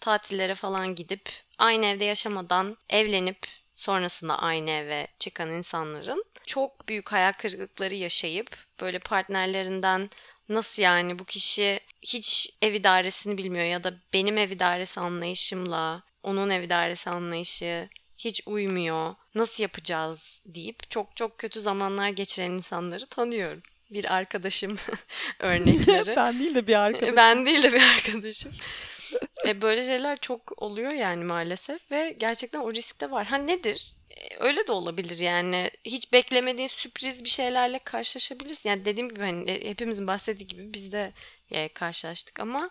tatillere 0.00 0.54
falan 0.54 0.94
gidip 0.94 1.30
aynı 1.58 1.86
evde 1.86 2.04
yaşamadan 2.04 2.76
evlenip 2.88 3.38
sonrasında 3.76 4.38
aynı 4.38 4.70
eve 4.70 5.06
çıkan 5.18 5.50
insanların 5.50 6.24
çok 6.46 6.88
büyük 6.88 7.12
hayal 7.12 7.32
kırıklıkları 7.32 7.94
yaşayıp 7.94 8.56
böyle 8.80 8.98
partnerlerinden 8.98 10.10
nasıl 10.48 10.82
yani 10.82 11.18
bu 11.18 11.24
kişi 11.24 11.80
hiç 12.02 12.50
ev 12.62 12.74
idaresini 12.74 13.38
bilmiyor 13.38 13.64
ya 13.64 13.84
da 13.84 13.94
benim 14.12 14.38
ev 14.38 14.50
idaresi 14.50 15.00
anlayışımla 15.00 16.02
onun 16.22 16.50
ev 16.50 16.62
idaresi 16.62 17.10
anlayışı 17.10 17.88
hiç 18.18 18.42
uymuyor. 18.46 19.14
Nasıl 19.34 19.62
yapacağız 19.62 20.42
deyip 20.46 20.90
çok 20.90 21.16
çok 21.16 21.38
kötü 21.38 21.60
zamanlar 21.60 22.08
geçiren 22.08 22.50
insanları 22.50 23.06
tanıyorum. 23.06 23.62
Bir 23.90 24.14
arkadaşım 24.14 24.78
örnekleri. 25.38 26.16
ben 26.16 26.38
değil 26.38 26.54
de 26.54 26.66
bir 26.66 26.74
arkadaşım. 26.74 27.16
Ben 27.16 27.46
değil 27.46 27.62
de 27.62 27.72
bir 27.72 27.82
arkadaşım. 27.96 28.52
E, 29.46 29.62
böyle 29.62 29.82
şeyler 29.84 30.18
çok 30.20 30.62
oluyor 30.62 30.90
yani 30.92 31.24
maalesef 31.24 31.90
ve 31.90 32.16
gerçekten 32.18 32.60
o 32.60 32.72
risk 32.74 33.00
de 33.00 33.10
var. 33.10 33.26
Ha 33.26 33.36
nedir? 33.36 33.94
E, 34.10 34.36
Öyle 34.40 34.66
de 34.66 34.72
olabilir 34.72 35.18
yani. 35.18 35.70
Hiç 35.84 36.12
beklemediğin 36.12 36.68
sürpriz 36.68 37.24
bir 37.24 37.28
şeylerle 37.28 37.78
karşılaşabilirsin. 37.78 38.68
Yani 38.70 38.84
dediğim 38.84 39.08
gibi 39.08 39.20
hani 39.20 39.50
e, 39.50 39.70
hepimizin 39.70 40.06
bahsettiği 40.06 40.46
gibi 40.46 40.74
biz 40.74 40.92
de 40.92 41.12
e, 41.50 41.68
karşılaştık 41.68 42.40
ama 42.40 42.70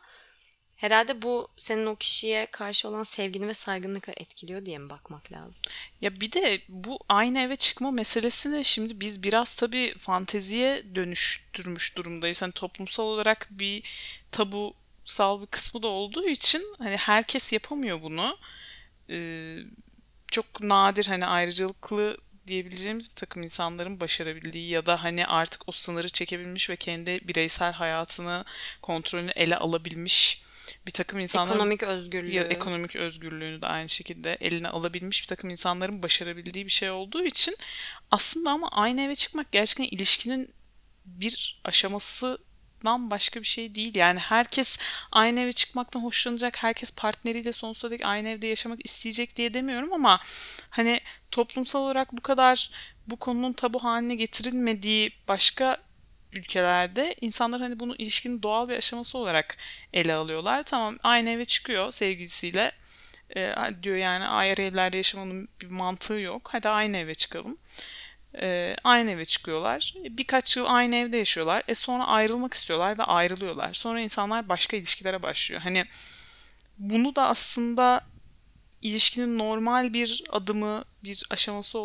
herhalde 0.80 1.22
bu 1.22 1.48
senin 1.58 1.86
o 1.86 1.96
kişiye 1.96 2.46
karşı 2.46 2.88
olan 2.88 3.04
sevgini 3.04 3.48
ve 3.48 3.54
saygını 3.54 4.00
etkiliyor 4.18 4.66
diye 4.66 4.78
mi 4.78 4.90
bakmak 4.90 5.32
lazım? 5.32 5.62
Ya 6.02 6.22
bir 6.22 6.32
de 6.32 6.62
bu 6.70 7.00
aynı 7.10 7.40
eve 7.40 7.56
çıkma 7.56 7.92
meselesini 7.92 8.66
şimdi 8.66 9.00
biz 9.00 9.24
biraz 9.24 9.56
tabii 9.56 9.98
fanteziye 9.98 10.96
dönüştürmüş 10.96 11.98
durumdayız. 11.98 12.42
Hani 12.42 12.52
toplumsal 12.52 13.04
olarak 13.04 13.48
bir 13.52 13.84
tabusal 14.32 15.42
bir 15.42 15.48
kısmı 15.48 15.84
da 15.84 15.88
olduğu 15.88 16.28
için 16.28 16.64
hani 16.78 16.98
herkes 16.98 17.54
yapamıyor 17.54 18.02
bunu. 18.02 18.36
Ee, 19.10 19.58
çok 20.32 20.64
nadir 20.64 21.06
hani 21.06 21.26
ayrıcalıklı 21.26 22.18
diyebileceğimiz 22.48 23.10
bir 23.10 23.16
takım 23.16 23.44
insanların 23.44 24.00
başarabildiği 24.00 24.70
ya 24.70 24.86
da 24.86 25.04
hani 25.04 25.28
artık 25.28 25.62
o 25.68 25.72
sınırı 25.72 26.10
çekebilmiş 26.10 26.70
ve 26.70 26.76
kendi 26.76 27.28
bireysel 27.28 27.74
hayatını 27.74 28.46
kontrolünü 28.82 29.32
ele 29.32 29.58
alabilmiş 29.58 30.49
bir 30.88 30.92
takım 30.92 31.20
insanların 31.20 31.56
Ekonomik 31.56 31.84
özgürlüğü. 31.84 32.34
ya 32.34 32.44
ekonomik 32.44 32.96
özgürlüğünü 32.96 33.62
de 33.62 33.68
aynı 33.68 33.90
şekilde 33.90 34.34
eline 34.34 34.70
alabilmiş 34.70 35.22
bir 35.22 35.28
takım 35.28 35.50
insanların 35.50 36.04
başarabildiği 36.04 36.66
bir 36.66 36.72
şey 36.72 36.90
olduğu 36.92 37.26
için 37.26 37.56
aslında 38.12 38.52
ama 38.52 38.70
aynı 38.72 39.02
eve 39.02 39.16
çıkmak 39.16 39.52
gerçekten 39.52 39.98
ilişkinin 39.98 40.54
bir 41.06 41.62
aşamasından 41.64 43.12
başka 43.12 43.40
bir 43.40 43.46
şey 43.46 43.76
değil. 43.76 43.96
Yani 43.96 44.20
herkes 44.20 44.78
aynı 45.12 45.40
eve 45.40 45.52
çıkmaktan 45.52 46.00
hoşlanacak, 46.00 46.64
herkes 46.64 46.96
partneriyle 46.96 47.52
sonsuza 47.52 47.92
dek 47.92 48.06
aynı 48.06 48.30
evde 48.30 48.48
yaşamak 48.48 48.80
isteyecek 48.84 49.36
diye 49.36 49.54
demiyorum 49.54 49.94
ama 49.94 50.20
hani 50.70 51.02
toplumsal 51.32 51.82
olarak 51.82 52.14
bu 52.14 52.22
kadar 52.22 52.70
bu 53.08 53.16
konunun 53.16 53.54
tabu 53.54 53.84
haline 53.84 54.16
getirilmediği 54.16 55.12
başka 55.28 55.78
ülkelerde 56.34 57.16
insanlar 57.22 57.62
hani 57.62 57.80
bunu 57.80 57.96
ilişkinin 57.96 58.44
doğal 58.44 58.70
bir 58.70 58.76
aşaması 58.76 59.18
olarak 59.18 59.58
ele 59.94 60.14
alıyorlar. 60.14 60.64
Tamam 60.64 60.98
aynı 61.04 61.30
eve 61.30 61.46
çıkıyor 61.46 61.92
sevgilisiyle. 61.92 62.72
Ee, 63.36 63.56
diyor 63.84 63.98
yani 63.98 64.26
ayrı 64.26 64.62
evlerde 64.62 64.98
yaşamanın 64.98 65.48
bir 65.62 65.68
mantığı 65.68 66.20
yok. 66.20 66.50
Hadi 66.52 66.70
aynı 66.70 66.98
eve 66.98 67.16
çıkalım. 67.16 67.56
Ee, 68.42 68.76
aynı 68.84 69.12
eve 69.12 69.26
çıkıyorlar. 69.26 69.94
Birkaç 70.10 70.58
yıl 70.58 70.66
aynı 70.68 70.96
evde 70.96 71.18
yaşıyorlar. 71.18 71.64
E 71.68 71.76
sonra 71.76 72.08
ayrılmak 72.08 72.54
istiyorlar 72.54 72.98
ve 72.98 73.04
ayrılıyorlar. 73.04 73.74
Sonra 73.74 74.02
insanlar 74.02 74.50
başka 74.50 74.78
ilişkilere 74.78 75.24
başlıyor. 75.24 75.62
Hani 75.62 75.86
bunu 76.78 77.16
da 77.16 77.28
aslında 77.28 78.06
ilişkinin 78.82 79.40
normal 79.40 79.94
bir 79.94 80.24
adımı, 80.30 80.86
bir 81.04 81.24
aşaması 81.30 81.80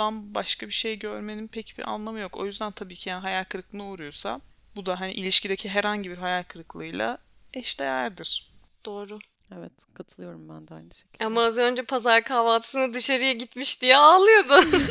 dan 0.00 0.34
başka 0.34 0.66
bir 0.66 0.72
şey 0.72 0.98
görmenin 0.98 1.48
pek 1.48 1.74
bir 1.78 1.88
anlamı 1.88 2.18
yok. 2.18 2.36
O 2.36 2.46
yüzden 2.46 2.72
tabii 2.72 2.96
ki 2.96 3.10
yani 3.10 3.20
hayal 3.20 3.44
kırıklığına 3.44 3.84
uğruyorsa 3.84 4.40
bu 4.76 4.86
da 4.86 5.00
hani 5.00 5.12
ilişkideki 5.12 5.68
herhangi 5.68 6.10
bir 6.10 6.16
hayal 6.16 6.42
kırıklığıyla 6.42 7.18
eşdeğerdir. 7.54 8.52
Doğru. 8.84 9.18
Evet 9.58 9.72
katılıyorum 9.94 10.48
ben 10.48 10.68
de 10.68 10.74
aynı 10.74 10.94
şekilde. 10.94 11.24
Ama 11.24 11.42
az 11.42 11.58
önce 11.58 11.82
pazar 11.82 12.24
kahvaltısına 12.24 12.92
dışarıya 12.92 13.32
gitmiş 13.32 13.82
diye 13.82 13.96
ağlıyordun. 13.96 14.84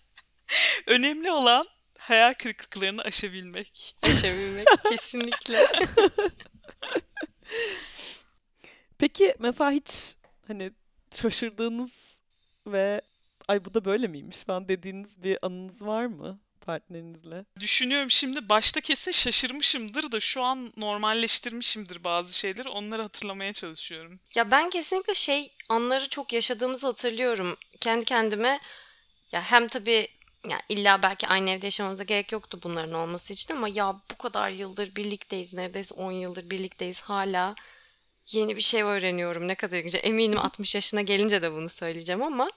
Önemli 0.86 1.30
olan 1.30 1.68
hayal 1.98 2.34
kırıklıklarını 2.34 3.02
aşabilmek. 3.02 3.96
Yaşabilmek 4.06 4.66
kesinlikle. 4.88 5.66
Peki 8.98 9.34
mesela 9.38 9.70
hiç 9.70 10.16
hani 10.48 10.72
şaşırdığınız 11.12 12.22
ve 12.66 13.00
ay 13.48 13.64
bu 13.64 13.74
da 13.74 13.84
böyle 13.84 14.06
miymiş 14.06 14.36
falan 14.36 14.68
dediğiniz 14.68 15.22
bir 15.22 15.38
anınız 15.42 15.82
var 15.82 16.06
mı 16.06 16.40
partnerinizle? 16.60 17.44
Düşünüyorum 17.60 18.10
şimdi 18.10 18.48
başta 18.48 18.80
kesin 18.80 19.12
şaşırmışımdır 19.12 20.12
da 20.12 20.20
şu 20.20 20.42
an 20.42 20.72
normalleştirmişimdir 20.76 22.04
bazı 22.04 22.38
şeyleri. 22.38 22.68
Onları 22.68 23.02
hatırlamaya 23.02 23.52
çalışıyorum. 23.52 24.20
Ya 24.34 24.50
ben 24.50 24.70
kesinlikle 24.70 25.14
şey 25.14 25.52
anları 25.68 26.08
çok 26.08 26.32
yaşadığımızı 26.32 26.86
hatırlıyorum. 26.86 27.56
Kendi 27.80 28.04
kendime 28.04 28.60
ya 29.32 29.42
hem 29.42 29.68
tabii 29.68 30.08
ya 30.50 30.58
illa 30.68 31.02
belki 31.02 31.28
aynı 31.28 31.50
evde 31.50 31.66
yaşamamıza 31.66 32.04
gerek 32.04 32.32
yoktu 32.32 32.60
bunların 32.62 32.94
olması 32.94 33.32
için 33.32 33.54
ama 33.54 33.68
ya 33.68 34.00
bu 34.10 34.18
kadar 34.18 34.50
yıldır 34.50 34.96
birlikteyiz 34.96 35.54
neredeyse 35.54 35.94
10 35.94 36.12
yıldır 36.12 36.50
birlikteyiz 36.50 37.00
hala 37.00 37.54
yeni 38.32 38.56
bir 38.56 38.62
şey 38.62 38.82
öğreniyorum 38.82 39.48
ne 39.48 39.54
kadar 39.54 39.78
ilginç. 39.78 39.96
Eminim 40.02 40.38
60 40.38 40.74
yaşına 40.74 41.02
gelince 41.02 41.42
de 41.42 41.52
bunu 41.52 41.68
söyleyeceğim 41.68 42.22
ama 42.22 42.50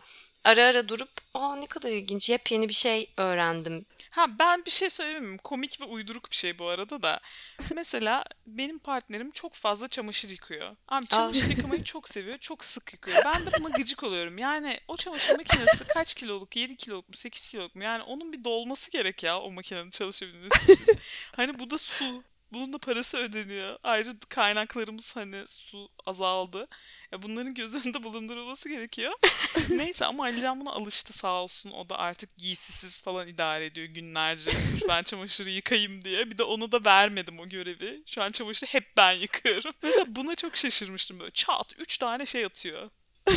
ara 0.43 0.65
ara 0.65 0.89
durup 0.89 1.10
aa 1.34 1.56
ne 1.56 1.65
kadar 1.65 1.89
ilginç 1.89 2.30
yepyeni 2.30 2.69
bir 2.69 2.73
şey 2.73 3.10
öğrendim. 3.17 3.86
Ha 4.10 4.39
ben 4.39 4.65
bir 4.65 4.71
şey 4.71 4.89
söyleyeyim 4.89 5.25
mi? 5.25 5.38
Komik 5.38 5.82
ve 5.82 5.86
uyduruk 5.86 6.32
bir 6.32 6.36
şey 6.36 6.60
bu 6.60 6.67
arada 6.67 7.01
da. 7.01 7.19
Mesela 7.75 8.23
benim 8.47 8.80
partnerim 8.80 9.32
çok 9.32 9.54
fazla 9.54 9.88
çamaşır 9.88 10.30
yıkıyor. 10.30 10.75
Abi 10.88 11.06
çamaşır 11.08 11.49
yıkamayı 11.49 11.84
çok 11.84 12.10
seviyor. 12.10 12.38
Çok 12.38 12.65
sık 12.65 12.93
yıkıyor. 12.93 13.17
Ben 13.25 13.45
de 13.45 13.49
buna 13.60 13.69
gıcık 13.69 14.04
oluyorum. 14.04 14.38
Yani 14.38 14.80
o 14.88 14.97
çamaşır 14.97 15.38
makinesi 15.38 15.88
kaç 15.88 16.15
kiloluk? 16.15 16.56
7 16.56 16.75
kiloluk 16.75 17.10
mu? 17.10 17.15
8 17.15 17.47
kiloluk 17.47 17.75
mu? 17.75 17.84
Yani 17.84 18.04
onun 18.04 18.34
bir 18.34 18.43
dolması 18.43 18.91
gerek 18.91 19.23
ya 19.23 19.39
o 19.39 19.51
makinenin 19.51 19.89
çalışabilmesi 19.89 20.71
için. 20.71 20.86
Hani 21.36 21.60
bu 21.60 21.69
da 21.69 21.77
su. 21.77 22.23
Bunun 22.54 22.74
da 22.74 22.78
parası 22.78 23.18
ödeniyor. 23.18 23.78
Ayrıca 23.84 24.14
kaynaklarımız 24.30 25.16
hani 25.16 25.48
su 25.48 25.90
azaldı. 26.06 26.68
Ya 27.12 27.22
bunların 27.22 27.54
göz 27.54 27.76
önünde 27.76 28.04
bulundurulması 28.04 28.70
gerekiyor. 28.70 29.14
Neyse 29.70 30.06
ama 30.06 30.24
Alican 30.24 30.62
buna 30.62 30.72
alıştı 30.72 31.14
sağ 31.14 31.34
olsun. 31.44 31.72
O 31.72 31.90
da 31.90 32.00
artık 32.00 32.38
giysisiz 32.38 33.02
falan 33.02 33.28
idare 33.28 33.66
ediyor 33.66 33.88
günlerce. 33.88 34.52
Sırf 34.52 34.88
ben 34.88 35.04
çamaşırı 35.04 35.50
yıkayayım 35.50 36.02
diye. 36.02 36.30
Bir 36.32 36.38
de 36.38 36.44
ona 36.44 36.72
da 36.72 36.86
vermedim 36.86 37.40
o 37.40 37.50
görevi. 37.50 38.04
Şu 38.06 38.24
an 38.24 38.32
çamaşırı 38.32 38.70
hep 38.70 38.98
ben 38.98 39.12
yıkıyorum. 39.12 39.74
Mesela 39.84 40.06
buna 40.08 40.36
çok 40.36 40.58
şaşırmıştım 40.58 41.20
böyle. 41.20 41.32
Çat 41.32 41.74
üç 41.78 41.98
tane 41.98 42.26
şey 42.26 42.46
atıyor. 42.46 42.90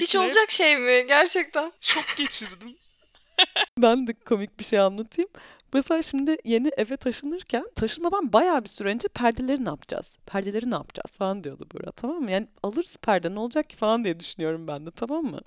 Hiç 0.00 0.16
olacak 0.16 0.50
şey 0.50 0.76
mi? 0.76 1.06
Gerçekten. 1.08 1.72
Şok 1.80 2.16
geçirdim. 2.16 2.76
Ben 3.78 4.06
de 4.06 4.12
komik 4.12 4.58
bir 4.58 4.64
şey 4.64 4.78
anlatayım. 4.78 5.30
Mesela 5.74 6.02
şimdi 6.02 6.36
yeni 6.44 6.68
eve 6.76 6.96
taşınırken 6.96 7.64
taşınmadan 7.74 8.32
bayağı 8.32 8.64
bir 8.64 8.68
süre 8.68 8.88
önce 8.88 9.08
perdeleri 9.08 9.64
ne 9.64 9.68
yapacağız? 9.68 10.16
Perdeleri 10.26 10.70
ne 10.70 10.74
yapacağız 10.74 11.16
falan 11.18 11.44
diyordu 11.44 11.66
Buğra 11.72 11.90
tamam 11.92 12.22
mı? 12.22 12.30
Yani 12.30 12.48
alırız 12.62 12.96
perde 13.02 13.34
ne 13.34 13.38
olacak 13.38 13.70
ki 13.70 13.76
falan 13.76 14.04
diye 14.04 14.20
düşünüyorum 14.20 14.68
ben 14.68 14.86
de 14.86 14.90
tamam 14.90 15.24
mı? 15.24 15.40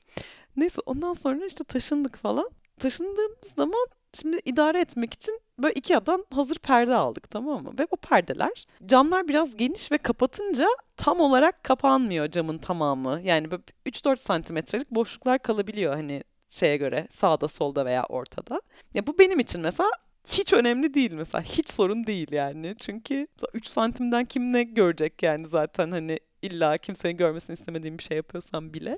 Neyse 0.58 0.82
ondan 0.86 1.14
sonra 1.14 1.46
işte 1.46 1.64
taşındık 1.64 2.18
falan. 2.18 2.50
Taşındığımız 2.80 3.54
zaman 3.58 3.88
şimdi 4.14 4.40
idare 4.46 4.82
etmek 4.82 5.14
için 5.14 5.40
böyle 5.60 5.74
Ikea'dan 5.74 6.26
hazır 6.34 6.56
perde 6.56 6.96
aldık 6.96 7.30
tamam 7.30 7.64
mı? 7.64 7.74
Ve 7.80 7.88
o 7.92 7.96
perdeler 7.96 8.66
camlar 8.86 9.28
biraz 9.28 9.58
geniş 9.58 9.92
ve 9.92 9.98
kapatınca 9.98 10.68
tam 10.98 11.20
olarak 11.20 11.64
kapanmıyor 11.64 12.32
camın 12.32 12.58
tamamı. 12.58 13.22
Yani 13.24 13.52
böyle 13.52 13.64
3-4 13.86 14.18
santimetrelik 14.18 14.92
boşluklar 14.92 15.40
kalabiliyor 15.40 15.94
hani 15.94 16.24
şeye 16.50 16.78
göre 16.78 17.08
sağda 17.12 17.48
solda 17.48 17.86
veya 17.86 18.04
ortada. 18.04 18.62
Ya 18.94 19.08
bu 19.08 19.20
benim 19.20 19.40
için 19.40 19.62
mesela 19.62 19.90
hiç 20.28 20.54
önemli 20.54 20.94
değil 20.94 21.12
mesela. 21.12 21.42
Hiç 21.44 21.70
sorun 21.70 22.08
değil 22.08 22.32
yani. 22.32 22.76
Çünkü 22.80 23.28
3 23.54 23.68
santimden 23.68 24.26
kim 24.26 24.54
ne 24.54 24.64
görecek 24.64 25.24
yani 25.24 25.48
zaten 25.48 25.92
hani 25.92 26.20
illa 26.42 26.78
kimsenin 26.78 27.18
görmesini 27.18 27.54
istemediğim 27.54 27.98
bir 27.98 28.04
şey 28.04 28.18
yapıyorsam 28.18 28.74
bile. 28.74 28.98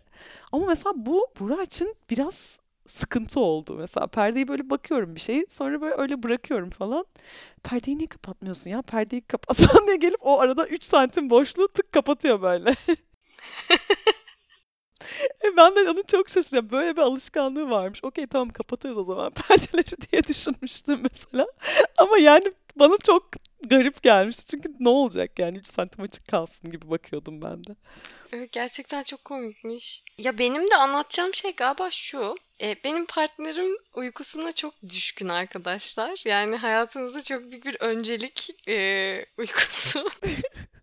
Ama 0.51 0.65
mesela 0.67 0.93
bu 0.95 1.27
Burak 1.39 1.63
için 1.65 1.95
biraz 2.09 2.59
sıkıntı 2.87 3.39
oldu. 3.39 3.75
Mesela 3.79 4.07
perdeyi 4.07 4.47
böyle 4.47 4.69
bakıyorum 4.69 5.15
bir 5.15 5.19
şey 5.21 5.45
sonra 5.49 5.81
böyle 5.81 5.95
öyle 5.97 6.23
bırakıyorum 6.23 6.69
falan. 6.69 7.05
Perdeyi 7.63 7.97
niye 7.97 8.07
kapatmıyorsun 8.07 8.69
ya? 8.71 8.81
Perdeyi 8.81 9.21
kapat 9.21 9.57
falan 9.61 9.87
diye 9.87 9.97
gelip 9.97 10.19
o 10.21 10.39
arada 10.39 10.67
3 10.67 10.83
santim 10.83 11.29
boşluğu 11.29 11.67
tık 11.67 11.91
kapatıyor 11.91 12.41
böyle. 12.41 12.75
E 15.43 15.57
ben 15.57 15.75
de 15.75 15.89
onu 15.89 16.03
çok 16.07 16.29
şaşırıyorum. 16.29 16.69
Böyle 16.71 16.97
bir 16.97 17.01
alışkanlığı 17.01 17.69
varmış. 17.69 18.03
Okey 18.03 18.27
tamam 18.27 18.49
kapatırız 18.49 18.97
o 18.97 19.03
zaman 19.03 19.31
perdeleri 19.47 20.11
diye 20.11 20.23
düşünmüştüm 20.23 20.99
mesela. 21.11 21.47
Ama 21.97 22.17
yani 22.17 22.51
bana 22.75 22.97
çok 22.97 23.29
garip 23.65 24.03
gelmişti. 24.03 24.45
Çünkü 24.45 24.73
ne 24.79 24.89
olacak 24.89 25.39
yani 25.39 25.57
3 25.57 25.67
santim 25.67 26.03
açık 26.03 26.27
kalsın 26.27 26.71
gibi 26.71 26.89
bakıyordum 26.89 27.41
ben 27.41 27.63
de. 27.63 27.75
Evet, 28.33 28.51
gerçekten 28.51 29.03
çok 29.03 29.25
komikmiş. 29.25 30.03
Ya 30.17 30.37
benim 30.37 30.71
de 30.71 30.75
anlatacağım 30.75 31.33
şey 31.33 31.51
galiba 31.51 31.91
şu. 31.91 32.35
E, 32.61 32.75
benim 32.83 33.05
partnerim 33.05 33.77
uykusuna 33.93 34.51
çok 34.51 34.73
düşkün 34.89 35.29
arkadaşlar. 35.29 36.27
Yani 36.27 36.55
hayatımızda 36.55 37.23
çok 37.23 37.51
büyük 37.51 37.65
bir 37.65 37.77
öncelik 37.79 38.49
e, 38.67 39.25
uykusu. 39.37 40.09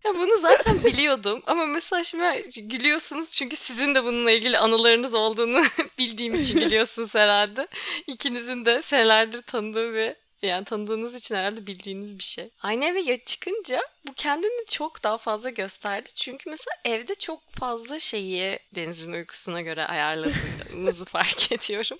Ya 0.05 0.15
bunu 0.15 0.37
zaten 0.39 0.83
biliyordum 0.83 1.41
ama 1.47 1.65
mesela 1.65 2.03
şimdi 2.03 2.43
gülüyorsunuz 2.67 3.33
çünkü 3.33 3.55
sizin 3.55 3.95
de 3.95 4.03
bununla 4.03 4.31
ilgili 4.31 4.57
anılarınız 4.57 5.13
olduğunu 5.13 5.63
bildiğim 5.99 6.35
için 6.35 6.59
gülüyorsunuz 6.59 7.15
herhalde. 7.15 7.67
İkinizin 8.07 8.65
de 8.65 8.81
senelerdir 8.81 9.41
tanıdığı 9.41 9.93
ve 9.93 10.15
yani 10.41 10.65
tanıdığınız 10.65 11.15
için 11.15 11.35
herhalde 11.35 11.67
bildiğiniz 11.67 12.17
bir 12.17 12.23
şey. 12.23 12.49
Aynı 12.61 12.85
eve 12.85 13.01
ya 13.01 13.25
çıkınca 13.25 13.81
bu 14.07 14.13
kendini 14.13 14.65
çok 14.65 15.03
daha 15.03 15.17
fazla 15.17 15.49
gösterdi. 15.49 16.09
Çünkü 16.15 16.49
mesela 16.49 16.75
evde 16.85 17.15
çok 17.15 17.49
fazla 17.49 17.99
şeyi 17.99 18.59
Deniz'in 18.75 19.13
uykusuna 19.13 19.61
göre 19.61 19.85
ayarladığınızı 19.85 21.05
fark 21.09 21.51
ediyorum. 21.51 21.97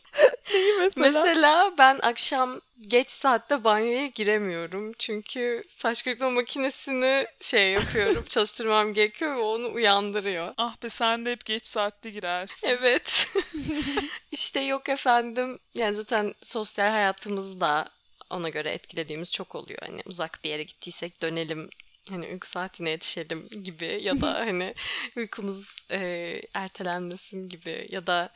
Neyi 0.53 0.73
mesela? 0.79 0.93
Mesela 0.95 1.73
ben 1.77 1.99
akşam 2.01 2.61
geç 2.81 3.11
saatte 3.11 3.63
banyoya 3.63 4.07
giremiyorum. 4.07 4.93
Çünkü 4.99 5.63
saç 5.69 6.03
kurutma 6.03 6.29
makinesini 6.29 7.27
şey 7.41 7.71
yapıyorum, 7.71 8.25
çalıştırmam 8.29 8.93
gerekiyor 8.93 9.35
ve 9.35 9.41
onu 9.41 9.73
uyandırıyor. 9.73 10.53
Ah 10.57 10.83
be 10.83 10.89
sen 10.89 11.25
de 11.25 11.31
hep 11.31 11.45
geç 11.45 11.65
saatte 11.67 12.09
girersin. 12.09 12.67
Evet. 12.67 13.33
işte 14.31 14.59
yok 14.59 14.89
efendim. 14.89 15.59
Yani 15.73 15.95
zaten 15.95 16.33
sosyal 16.41 16.89
hayatımızda 16.89 17.89
ona 18.29 18.49
göre 18.49 18.71
etkilediğimiz 18.71 19.31
çok 19.31 19.55
oluyor. 19.55 19.79
Hani 19.81 20.01
uzak 20.05 20.39
bir 20.43 20.49
yere 20.49 20.63
gittiysek 20.63 21.21
dönelim 21.21 21.69
hani 22.09 22.27
uyku 22.27 22.47
saatine 22.47 22.89
yetişelim 22.89 23.49
gibi 23.63 23.99
ya 24.01 24.21
da 24.21 24.33
hani 24.39 24.73
uykumuz 25.17 25.85
e, 25.91 26.41
ertelenmesin 26.53 27.49
gibi 27.49 27.87
ya 27.91 28.07
da 28.07 28.29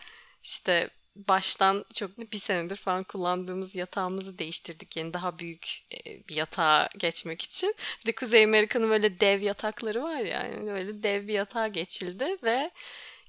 işte 0.44 0.90
baştan 1.16 1.86
çok 1.94 2.18
bir 2.18 2.40
senedir 2.40 2.76
falan 2.76 3.04
kullandığımız 3.04 3.76
yatağımızı 3.76 4.40
değiştirdik. 4.40 4.98
Yani 4.98 5.14
daha 5.14 5.40
büyük 5.40 5.84
e, 5.94 6.28
bir 6.28 6.36
yatağa 6.36 6.90
geçmek 6.98 7.42
için. 7.42 7.76
Bir 8.02 8.06
de 8.06 8.16
Kuzey 8.16 8.44
Amerika'nın 8.44 8.90
böyle 8.90 9.20
dev 9.20 9.42
yatakları 9.42 10.04
var 10.04 10.20
ya. 10.20 10.44
Yani 10.44 10.68
böyle 10.68 11.04
dev 11.04 11.28
bir 11.28 11.34
yatağa 11.34 11.68
geçildi 11.68 12.38
ve 12.44 12.72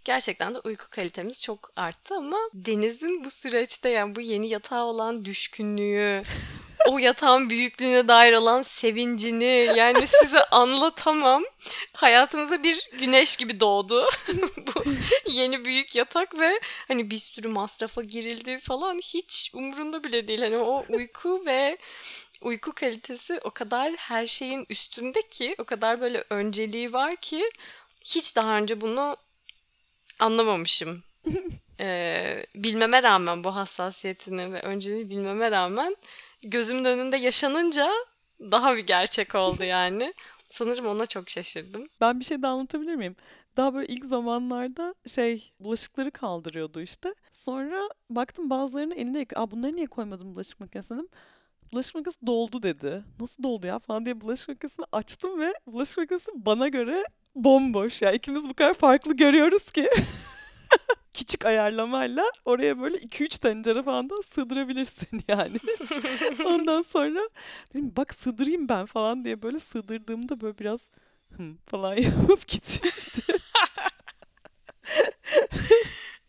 gerçekten 0.05 0.55
de 0.55 0.59
uyku 0.59 0.91
kalitemiz 0.91 1.43
çok 1.43 1.73
arttı 1.77 2.15
ama 2.15 2.39
Deniz'in 2.55 3.25
bu 3.25 3.31
süreçte 3.31 3.89
yani 3.89 4.17
bu 4.17 4.21
yeni 4.21 4.49
yatağa 4.49 4.85
olan 4.85 5.25
düşkünlüğü, 5.25 6.23
o 6.89 6.99
yatağın 6.99 7.51
büyüklüğüne 7.51 8.09
dair 8.09 8.33
olan 8.33 8.63
sevincini 8.63 9.73
yani 9.77 10.07
size 10.07 10.45
anlatamam. 10.45 11.45
Hayatımıza 11.93 12.63
bir 12.63 12.91
güneş 13.01 13.37
gibi 13.37 13.61
doğdu 13.61 14.07
bu 14.57 14.85
yeni 15.31 15.65
büyük 15.65 15.97
yatak 15.97 16.41
ve 16.41 16.61
hani 16.89 17.11
bir 17.11 17.19
sürü 17.19 17.49
masrafa 17.49 18.03
girildi 18.03 18.59
falan 18.59 18.99
hiç 18.99 19.51
umurunda 19.55 20.05
bile 20.05 20.29
değil. 20.29 20.41
Hani 20.41 20.57
o 20.57 20.85
uyku 20.89 21.47
ve 21.47 21.79
uyku 22.41 22.73
kalitesi 22.73 23.41
o 23.45 23.51
kadar 23.51 23.93
her 23.93 24.27
şeyin 24.27 24.67
üstünde 24.69 25.23
ki 25.23 25.55
o 25.59 25.65
kadar 25.65 26.01
böyle 26.01 26.25
önceliği 26.31 26.93
var 26.93 27.17
ki 27.17 27.51
hiç 28.05 28.37
daha 28.37 28.57
önce 28.57 28.81
bunu 28.81 29.17
anlamamışım. 30.21 31.03
Ee, 31.81 32.47
bilmeme 32.55 33.03
rağmen 33.03 33.45
bu 33.45 33.57
hassasiyetini 33.57 34.53
ve 34.53 34.61
önceliğini 34.63 35.11
bilmeme 35.11 35.51
rağmen 35.51 35.97
gözümün 36.43 36.85
önünde 36.85 37.17
yaşanınca 37.17 37.91
daha 38.41 38.77
bir 38.77 38.87
gerçek 38.87 39.35
oldu 39.35 39.65
yani. 39.65 40.15
Sanırım 40.47 40.87
ona 40.87 41.07
çok 41.07 41.31
şaşırdım. 41.31 41.89
Ben 42.01 42.21
bir 42.21 42.25
şey 42.25 42.43
de 42.43 42.47
anlatabilir 42.47 42.95
miyim? 42.95 43.17
Daha 43.57 43.75
böyle 43.75 43.87
ilk 43.87 44.05
zamanlarda 44.05 44.95
şey 45.07 45.53
bulaşıkları 45.61 46.11
kaldırıyordu 46.11 46.81
işte. 46.81 47.15
Sonra 47.33 47.89
baktım 48.11 48.51
bazılarını 48.51 48.95
elinde 48.95 49.19
yıkıyor. 49.19 49.43
Aa 49.43 49.51
bunları 49.51 49.77
niye 49.77 49.87
koymadım 49.87 50.35
bulaşık 50.35 50.61
makinesine 50.61 50.99
dedim. 50.99 51.09
Bulaşık 51.73 51.95
makinesi 51.95 52.27
doldu 52.27 52.63
dedi. 52.63 53.05
Nasıl 53.21 53.43
doldu 53.43 53.67
ya 53.67 53.79
falan 53.79 54.05
diye 54.05 54.21
bulaşık 54.21 54.49
makinesini 54.49 54.87
açtım 54.93 55.41
ve 55.41 55.53
bulaşık 55.67 55.99
makinesi 55.99 56.31
bana 56.35 56.69
göre 56.69 57.05
bomboş. 57.35 58.03
Ya 58.03 58.13
ikimiz 58.13 58.49
bu 58.49 58.55
kadar 58.55 58.75
farklı 58.75 59.17
görüyoruz 59.17 59.73
ki. 59.73 59.89
Küçük 61.15 61.45
ayarlamayla 61.45 62.25
oraya 62.45 62.81
böyle 62.81 62.97
2-3 62.97 63.39
tencere 63.39 63.83
falan 63.83 64.11
da 64.11 64.15
sığdırabilirsin 64.23 65.23
yani. 65.29 65.57
Ondan 66.45 66.83
sonra 66.83 67.23
dedim 67.75 67.93
bak 67.97 68.15
sığdırayım 68.15 68.69
ben 68.69 68.87
falan 68.87 69.25
diye 69.25 69.43
böyle 69.43 69.61
sığdırdığımda 69.61 70.41
böyle 70.41 70.59
biraz 70.59 70.91
hım 71.37 71.59
falan 71.67 71.97
yapıp 71.97 72.49
gitmişti. 72.49 73.23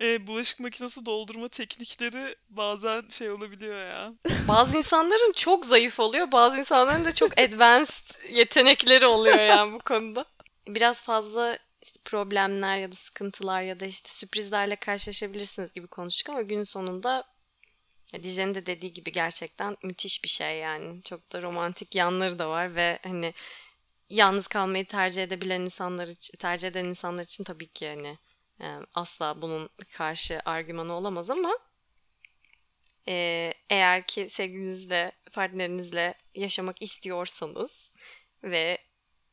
E, 0.02 0.28
bulaşık 0.28 0.60
makinesi 0.60 1.06
doldurma 1.06 1.50
teknikleri 1.50 2.36
bazen 2.50 3.04
şey 3.10 3.32
olabiliyor 3.32 3.78
ya. 3.78 4.14
Bazı 4.48 4.78
insanların 4.78 5.32
çok 5.32 5.66
zayıf 5.66 6.00
oluyor, 6.00 6.32
bazı 6.32 6.58
insanların 6.58 7.06
da 7.06 7.12
çok 7.12 7.40
advanced 7.40 8.34
yetenekleri 8.34 9.06
oluyor 9.06 9.40
yani 9.40 9.74
bu 9.74 9.80
konuda. 9.80 10.26
Biraz 10.68 11.04
fazla 11.04 11.60
işte 11.82 12.00
problemler 12.06 12.78
ya 12.78 12.92
da 12.92 12.96
sıkıntılar 12.96 13.62
ya 13.62 13.80
da 13.80 13.86
işte 13.86 14.10
sürprizlerle 14.10 14.76
karşılaşabilirsiniz 14.76 15.74
gibi 15.74 15.88
konuştuk 15.88 16.30
ama 16.30 16.42
günün 16.42 16.64
sonunda 16.64 17.24
ya 18.14 18.24
Dicle'nin 18.24 18.54
de 18.54 18.66
dediği 18.66 18.94
gibi 18.94 19.12
gerçekten 19.12 19.78
müthiş 19.84 20.24
bir 20.24 20.30
şey 20.30 20.58
yani. 20.58 21.04
Çok 21.04 21.34
da 21.34 21.42
romantik 21.42 21.96
yanları 21.96 22.40
da 22.40 22.50
var 22.50 22.76
ve 22.76 23.00
hani 23.04 23.34
yalnız 24.10 24.48
kalmayı 24.48 24.88
tercih 24.88 25.24
edebilen 25.24 25.62
insanlar 25.62 26.08
için, 26.08 26.38
tercih 26.38 26.68
eden 26.68 26.86
insanlar 26.86 27.24
için 27.24 27.44
tabii 27.44 27.68
ki 27.68 27.88
hani 27.88 28.18
e, 28.62 28.68
asla 28.96 29.42
bunun 29.42 29.70
karşı 29.94 30.42
argümanı 30.46 30.94
olamaz 30.94 31.30
ama 31.30 31.60
e, 33.08 33.54
eğer 33.70 34.08
ki 34.08 34.30
sevgilinizle, 34.30 35.12
partnerinizle 35.32 36.14
yaşamak 36.36 36.82
istiyorsanız 36.82 37.94
ve 38.44 38.78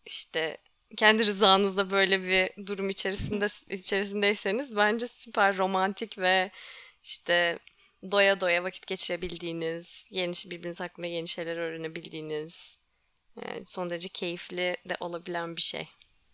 işte 0.06 0.58
kendi 0.96 1.26
rızanızla 1.26 1.90
böyle 1.90 2.22
bir 2.22 2.66
durum 2.66 2.88
içerisinde 2.88 3.46
içerisindeyseniz 3.68 4.76
bence 4.76 5.06
süper 5.06 5.56
romantik 5.58 6.18
ve 6.18 6.50
işte 7.02 7.58
doya 8.10 8.40
doya 8.40 8.64
vakit 8.64 8.86
geçirebildiğiniz, 8.86 10.08
yeni 10.10 10.32
birbiriniz 10.50 10.80
hakkında 10.80 11.06
yeni 11.06 11.28
şeyler 11.28 11.56
öğrenebildiğiniz 11.56 12.78
Yani 13.46 13.66
son 13.66 13.90
derece 13.90 14.08
keyifli 14.08 14.76
de 14.88 14.96
olabilen 15.00 15.56
bir 15.56 15.62
şey. 15.62 15.88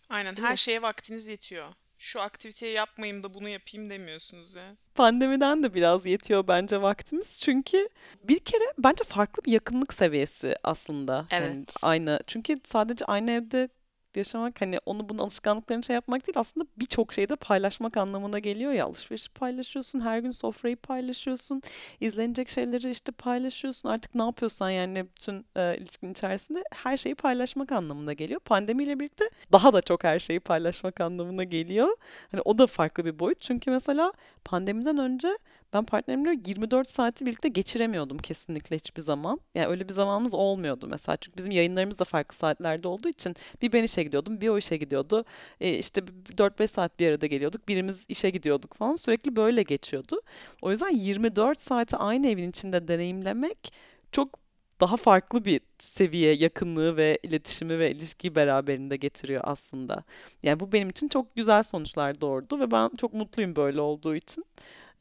Aynen 0.09 0.31
Değil 0.31 0.43
her 0.43 0.51
mi? 0.51 0.57
şeye 0.57 0.81
vaktiniz 0.81 1.27
yetiyor. 1.27 1.67
Şu 1.99 2.21
aktiviteyi 2.21 2.73
yapmayayım 2.73 3.23
da 3.23 3.33
bunu 3.33 3.49
yapayım 3.49 3.89
demiyorsunuz 3.89 4.55
ya. 4.55 4.75
Pandemiden 4.95 5.63
de 5.63 5.73
biraz 5.73 6.05
yetiyor 6.05 6.47
bence 6.47 6.81
vaktimiz. 6.81 7.41
Çünkü 7.41 7.89
bir 8.23 8.39
kere 8.39 8.63
bence 8.77 9.03
farklı 9.03 9.43
bir 9.43 9.51
yakınlık 9.51 9.93
seviyesi 9.93 10.55
aslında. 10.63 11.27
Yani 11.31 11.45
Evet. 11.57 11.73
aynı. 11.81 12.19
Çünkü 12.27 12.59
sadece 12.63 13.05
aynı 13.05 13.31
evde 13.31 13.69
yaşamak 14.15 14.61
hani 14.61 14.79
onu 14.85 15.09
bunun 15.09 15.19
alışkanlıklarını 15.19 15.83
şey 15.83 15.93
yapmak 15.93 16.27
değil 16.27 16.39
aslında 16.39 16.65
birçok 16.77 17.13
şeyde 17.13 17.35
paylaşmak 17.35 17.97
anlamına 17.97 18.39
geliyor 18.39 18.71
ya. 18.71 18.85
Alışverişi 18.85 19.29
paylaşıyorsun 19.29 19.99
her 19.99 20.19
gün 20.19 20.31
sofrayı 20.31 20.75
paylaşıyorsun 20.75 21.61
izlenecek 21.99 22.49
şeyleri 22.49 22.89
işte 22.89 23.11
paylaşıyorsun. 23.11 23.89
Artık 23.89 24.15
ne 24.15 24.23
yapıyorsan 24.23 24.69
yani 24.69 25.05
bütün 25.15 25.45
e, 25.55 25.77
ilişkin 25.77 26.11
içerisinde 26.11 26.63
her 26.73 26.97
şeyi 26.97 27.15
paylaşmak 27.15 27.71
anlamına 27.71 28.13
geliyor. 28.13 28.39
Pandemiyle 28.39 28.99
birlikte 28.99 29.25
daha 29.51 29.73
da 29.73 29.81
çok 29.81 30.03
her 30.03 30.19
şeyi 30.19 30.39
paylaşmak 30.39 31.01
anlamına 31.01 31.43
geliyor. 31.43 31.89
Hani 32.31 32.41
o 32.45 32.57
da 32.57 32.67
farklı 32.67 33.05
bir 33.05 33.19
boyut. 33.19 33.41
Çünkü 33.41 33.71
mesela 33.71 34.13
pandemiden 34.45 34.97
önce 34.97 35.37
ben 35.73 35.85
partnerimle 35.85 36.39
24 36.47 36.89
saati 36.89 37.25
birlikte 37.25 37.49
geçiremiyordum 37.49 38.17
kesinlikle 38.17 38.75
hiçbir 38.75 39.01
zaman. 39.01 39.39
Yani 39.55 39.67
öyle 39.67 39.89
bir 39.89 39.93
zamanımız 39.93 40.33
olmuyordu 40.33 40.87
mesela. 40.87 41.17
Çünkü 41.17 41.37
bizim 41.37 41.51
yayınlarımız 41.51 41.99
da 41.99 42.03
farklı 42.03 42.35
saatlerde 42.37 42.87
olduğu 42.87 43.09
için 43.09 43.35
bir 43.61 43.73
ben 43.73 43.83
işe 43.83 44.03
gidiyordum, 44.03 44.41
bir 44.41 44.49
o 44.49 44.57
işe 44.57 44.77
gidiyordu. 44.77 45.25
E, 45.61 45.69
işte 45.77 46.01
4-5 46.37 46.67
saat 46.67 46.99
bir 46.99 47.09
arada 47.09 47.25
geliyorduk. 47.25 47.67
Birimiz 47.67 48.05
işe 48.09 48.29
gidiyorduk 48.29 48.73
falan. 48.73 48.95
Sürekli 48.95 49.35
böyle 49.35 49.63
geçiyordu. 49.63 50.21
O 50.61 50.71
yüzden 50.71 50.95
24 50.95 51.61
saati 51.61 51.97
aynı 51.97 52.27
evin 52.27 52.49
içinde 52.49 52.87
deneyimlemek 52.87 53.73
çok 54.11 54.46
daha 54.81 54.97
farklı 54.97 55.45
bir 55.45 55.61
seviye 55.79 56.33
yakınlığı 56.33 56.97
ve 56.97 57.19
iletişimi 57.23 57.79
ve 57.79 57.91
ilişkiyi 57.91 58.35
beraberinde 58.35 58.97
getiriyor 58.97 59.41
aslında. 59.45 60.03
Yani 60.43 60.59
bu 60.59 60.71
benim 60.71 60.89
için 60.89 61.07
çok 61.09 61.35
güzel 61.35 61.63
sonuçlar 61.63 62.21
doğurdu 62.21 62.59
ve 62.59 62.71
ben 62.71 62.89
çok 62.97 63.13
mutluyum 63.13 63.55
böyle 63.55 63.81
olduğu 63.81 64.15
için. 64.15 64.45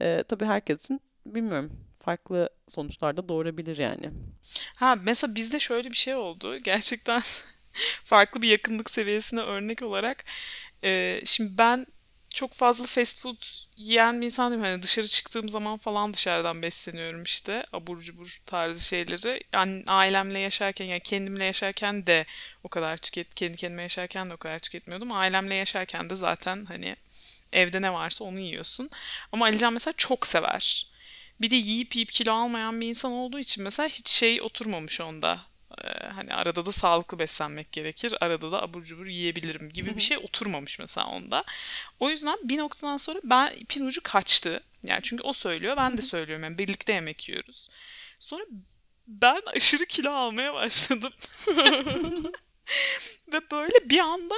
Ee, 0.03 0.25
tabii 0.29 0.45
herkes 0.45 0.85
için 0.85 1.01
bilmiyorum 1.27 1.73
farklı 2.01 2.51
sonuçlar 2.69 3.17
da 3.17 3.29
doğurabilir 3.29 3.77
yani. 3.79 4.11
Ha 4.79 4.95
mesela 5.05 5.35
bizde 5.35 5.59
şöyle 5.59 5.91
bir 5.91 5.97
şey 5.97 6.15
oldu. 6.15 6.57
Gerçekten 6.65 7.23
farklı 8.05 8.43
bir 8.43 8.49
yakınlık 8.49 8.91
seviyesine 8.91 9.41
örnek 9.41 9.83
olarak. 9.83 10.25
e, 10.85 11.21
şimdi 11.25 11.59
ben 11.59 11.87
çok 12.37 12.53
fazla 12.53 12.87
fast 12.87 13.21
food 13.21 13.37
yiyen 13.77 14.21
bir 14.21 14.25
insan 14.25 14.53
değilim. 14.53 14.65
Hani 14.65 14.83
dışarı 14.83 15.07
çıktığım 15.07 15.49
zaman 15.49 15.77
falan 15.77 16.15
dışarıdan 16.15 16.63
besleniyorum 16.63 17.23
işte. 17.23 17.65
Abur 17.73 17.99
cubur 17.99 18.39
tarzı 18.47 18.85
şeyleri. 18.85 19.43
Yani 19.53 19.85
ailemle 19.87 20.39
yaşarken 20.39 20.85
yani 20.85 21.01
kendimle 21.01 21.45
yaşarken 21.45 22.07
de 22.07 22.27
o 22.65 22.69
kadar 22.69 22.97
tüket, 22.97 23.35
kendi 23.35 23.57
kendime 23.57 23.83
yaşarken 23.83 24.31
de 24.31 24.35
o 24.35 24.37
kadar 24.37 24.59
tüketmiyordum. 24.59 25.13
Ailemle 25.13 25.55
yaşarken 25.55 26.11
de 26.11 26.17
zaten 26.17 26.65
hani 26.65 26.97
evde 27.53 27.83
ne 27.83 27.93
varsa 27.93 28.25
onu 28.25 28.39
yiyorsun. 28.39 28.89
Ama 29.33 29.47
Alican 29.47 29.73
mesela 29.73 29.95
çok 29.97 30.27
sever. 30.27 30.87
Bir 31.41 31.51
de 31.51 31.57
yiyip 31.57 31.97
yiyip 31.97 32.13
kilo 32.13 32.33
almayan 32.33 32.81
bir 32.81 32.89
insan 32.89 33.13
olduğu 33.13 33.39
için 33.39 33.65
mesela 33.65 33.89
hiç 33.89 34.09
şey 34.09 34.43
oturmamış 34.43 35.01
onda. 35.01 35.41
Ee, 35.85 36.07
hani 36.07 36.35
arada 36.35 36.67
da 36.67 36.73
sağlıklı 36.73 37.19
beslenmek 37.19 37.73
gerekir. 37.73 38.15
Arada 38.21 38.53
da 38.53 38.63
abur 38.63 38.83
cubur 38.83 39.07
yiyebilirim 39.07 39.71
gibi 39.71 39.97
bir 39.97 40.01
şey 40.01 40.19
oturmamış 40.19 40.79
mesela 40.79 41.07
onda. 41.07 41.43
O 42.01 42.11
yüzden 42.11 42.39
bir 42.43 42.59
noktadan 42.59 42.97
sonra 42.97 43.21
ben 43.25 43.51
ipin 43.51 43.87
ucu 43.87 44.03
kaçtı. 44.03 44.61
Yani 44.85 45.01
çünkü 45.03 45.23
o 45.23 45.33
söylüyor 45.33 45.77
ben 45.77 45.97
de 45.97 46.03
söylüyorum. 46.03 46.45
Yani 46.45 46.59
birlikte 46.59 46.93
yemek 46.93 47.29
yiyoruz. 47.29 47.69
Sonra 48.21 48.45
ben 49.07 49.43
aşırı 49.57 49.87
kilo 49.87 50.11
almaya 50.11 50.55
başladım. 50.55 51.13
Ve 53.33 53.51
böyle 53.51 53.91
bir 53.91 53.99
anda 53.99 54.35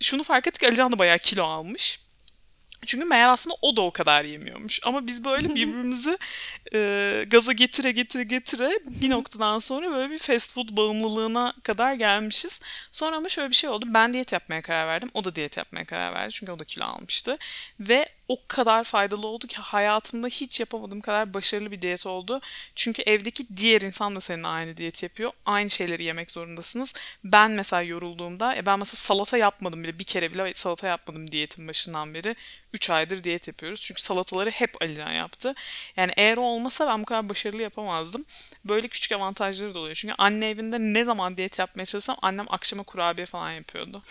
şunu 0.00 0.22
fark 0.22 0.46
ettik 0.46 0.64
Alican 0.64 0.92
da 0.92 0.98
bayağı 0.98 1.18
kilo 1.18 1.44
almış. 1.44 2.00
Çünkü 2.86 3.04
meğer 3.04 3.28
aslında 3.28 3.56
o 3.62 3.76
da 3.76 3.80
o 3.82 3.90
kadar 3.90 4.24
yemiyormuş. 4.24 4.80
Ama 4.84 5.06
biz 5.06 5.24
böyle 5.24 5.48
birbirimizi 5.48 6.18
e, 6.74 7.24
gaza 7.30 7.52
getire 7.52 7.92
getire 7.92 8.24
getire 8.24 8.78
bir 8.86 9.10
noktadan 9.10 9.58
sonra 9.58 9.90
böyle 9.90 10.10
bir 10.12 10.18
fast 10.18 10.54
food 10.54 10.68
bağımlılığına 10.76 11.54
kadar 11.62 11.94
gelmişiz. 11.94 12.60
Sonra 12.92 13.16
ama 13.16 13.28
şöyle 13.28 13.50
bir 13.50 13.54
şey 13.54 13.70
oldu. 13.70 13.86
Ben 13.88 14.12
diyet 14.12 14.32
yapmaya 14.32 14.62
karar 14.62 14.86
verdim. 14.86 15.10
O 15.14 15.24
da 15.24 15.34
diyet 15.34 15.56
yapmaya 15.56 15.84
karar 15.84 16.14
verdi. 16.14 16.32
Çünkü 16.32 16.52
o 16.52 16.58
da 16.58 16.64
kilo 16.64 16.84
almıştı. 16.84 17.36
Ve 17.80 18.06
o 18.30 18.38
kadar 18.48 18.84
faydalı 18.84 19.26
oldu 19.26 19.46
ki 19.46 19.56
hayatımda 19.56 20.26
hiç 20.26 20.60
yapamadığım 20.60 21.00
kadar 21.00 21.34
başarılı 21.34 21.70
bir 21.70 21.82
diyet 21.82 22.06
oldu. 22.06 22.40
Çünkü 22.74 23.02
evdeki 23.02 23.56
diğer 23.56 23.80
insan 23.80 24.16
da 24.16 24.20
senin 24.20 24.42
aynı 24.42 24.76
diyet 24.76 25.02
yapıyor. 25.02 25.32
Aynı 25.46 25.70
şeyleri 25.70 26.04
yemek 26.04 26.30
zorundasınız. 26.30 26.94
Ben 27.24 27.50
mesela 27.50 27.82
yorulduğumda, 27.82 28.56
e 28.56 28.66
ben 28.66 28.78
mesela 28.78 28.96
salata 28.96 29.36
yapmadım 29.36 29.82
bile. 29.82 29.98
Bir 29.98 30.04
kere 30.04 30.32
bile 30.32 30.54
salata 30.54 30.86
yapmadım 30.86 31.30
diyetin 31.30 31.68
başından 31.68 32.14
beri. 32.14 32.36
3 32.72 32.90
aydır 32.90 33.24
diyet 33.24 33.48
yapıyoruz. 33.48 33.80
Çünkü 33.80 34.02
salataları 34.02 34.50
hep 34.50 34.82
Alican 34.82 35.12
yaptı. 35.12 35.54
Yani 35.96 36.12
eğer 36.16 36.36
o 36.36 36.42
olmasa 36.42 36.86
ben 36.86 37.00
bu 37.00 37.04
kadar 37.04 37.28
başarılı 37.28 37.62
yapamazdım. 37.62 38.22
Böyle 38.64 38.88
küçük 38.88 39.12
avantajları 39.12 39.74
da 39.74 39.78
oluyor. 39.78 39.94
Çünkü 39.94 40.14
anne 40.18 40.50
evinde 40.50 40.78
ne 40.78 41.04
zaman 41.04 41.36
diyet 41.36 41.58
yapmaya 41.58 41.84
çalışsam 41.84 42.16
annem 42.22 42.46
akşama 42.48 42.82
kurabiye 42.82 43.26
falan 43.26 43.50
yapıyordu. 43.50 44.02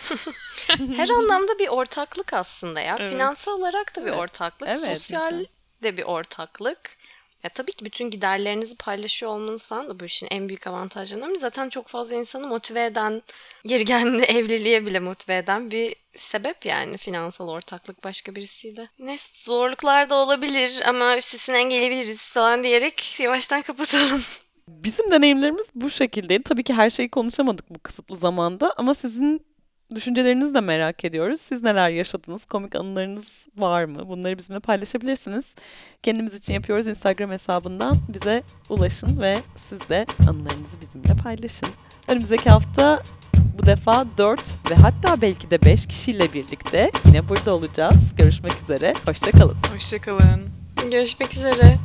Her 0.95 1.09
anlamda 1.09 1.59
bir 1.59 1.67
ortaklık 1.67 2.33
aslında 2.33 2.81
ya. 2.81 2.97
Evet. 2.99 3.11
Finansal 3.11 3.51
olarak 3.59 3.95
da 3.95 4.08
bir 4.13 4.17
ortaklık, 4.17 4.69
Evet, 4.69 4.79
sosyal 4.79 5.29
güzel. 5.31 5.45
de 5.83 5.97
bir 5.97 6.03
ortaklık. 6.03 6.99
Ya 7.43 7.49
tabii 7.49 7.71
ki 7.71 7.85
bütün 7.85 8.09
giderlerinizi 8.09 8.75
paylaşıyor 8.75 9.31
olmanız 9.31 9.67
falan 9.67 9.89
da 9.89 9.99
bu 9.99 10.05
işin 10.05 10.27
en 10.31 10.49
büyük 10.49 10.67
avantajlarından 10.67 11.29
biri. 11.29 11.39
Zaten 11.39 11.69
çok 11.69 11.87
fazla 11.87 12.15
insanı 12.15 12.47
motive 12.47 12.85
eden, 12.85 13.21
kendini 13.67 14.21
evliliğe 14.37 14.85
bile 14.85 14.99
motive 14.99 15.37
eden 15.37 15.71
bir 15.71 15.95
sebep 16.15 16.65
yani 16.65 16.97
finansal 16.97 17.47
ortaklık 17.47 18.03
başka 18.03 18.35
birisiyle. 18.35 18.87
Neyse 18.99 19.31
zorluklar 19.43 20.09
da 20.09 20.15
olabilir 20.15 20.81
ama 20.85 21.17
üstesinden 21.17 21.69
gelebiliriz 21.69 22.31
falan 22.33 22.63
diyerek 22.63 23.19
yavaştan 23.19 23.61
kapatalım. 23.61 24.23
Bizim 24.67 25.11
deneyimlerimiz 25.11 25.67
bu 25.75 25.89
şekildeydi. 25.89 26.43
Tabii 26.43 26.63
ki 26.63 26.73
her 26.73 26.89
şeyi 26.89 27.09
konuşamadık 27.09 27.69
bu 27.69 27.79
kısıtlı 27.79 28.15
zamanda 28.15 28.73
ama 28.77 28.95
sizin 28.95 29.48
düşüncelerinizi 29.95 30.53
de 30.53 30.61
merak 30.61 31.05
ediyoruz. 31.05 31.41
Siz 31.41 31.63
neler 31.63 31.89
yaşadınız? 31.89 32.45
Komik 32.45 32.75
anılarınız 32.75 33.47
var 33.57 33.83
mı? 33.83 34.09
Bunları 34.09 34.37
bizimle 34.37 34.59
paylaşabilirsiniz. 34.59 35.45
Kendimiz 36.03 36.35
için 36.35 36.53
yapıyoruz 36.53 36.87
Instagram 36.87 37.31
hesabından 37.31 37.97
bize 38.09 38.43
ulaşın 38.69 39.21
ve 39.21 39.37
siz 39.57 39.89
de 39.89 40.05
anılarınızı 40.19 40.81
bizimle 40.81 41.21
paylaşın. 41.23 41.69
Önümüzdeki 42.07 42.49
hafta 42.49 43.03
bu 43.59 43.65
defa 43.65 44.05
4 44.17 44.41
ve 44.71 44.75
hatta 44.75 45.21
belki 45.21 45.51
de 45.51 45.61
5 45.61 45.87
kişiyle 45.87 46.33
birlikte 46.33 46.91
yine 47.05 47.29
burada 47.29 47.53
olacağız. 47.53 48.15
Görüşmek 48.17 48.53
üzere. 48.63 48.93
Hoşçakalın. 49.05 49.57
Hoşçakalın. 49.73 50.41
Görüşmek 50.91 51.33
üzere. 51.33 51.77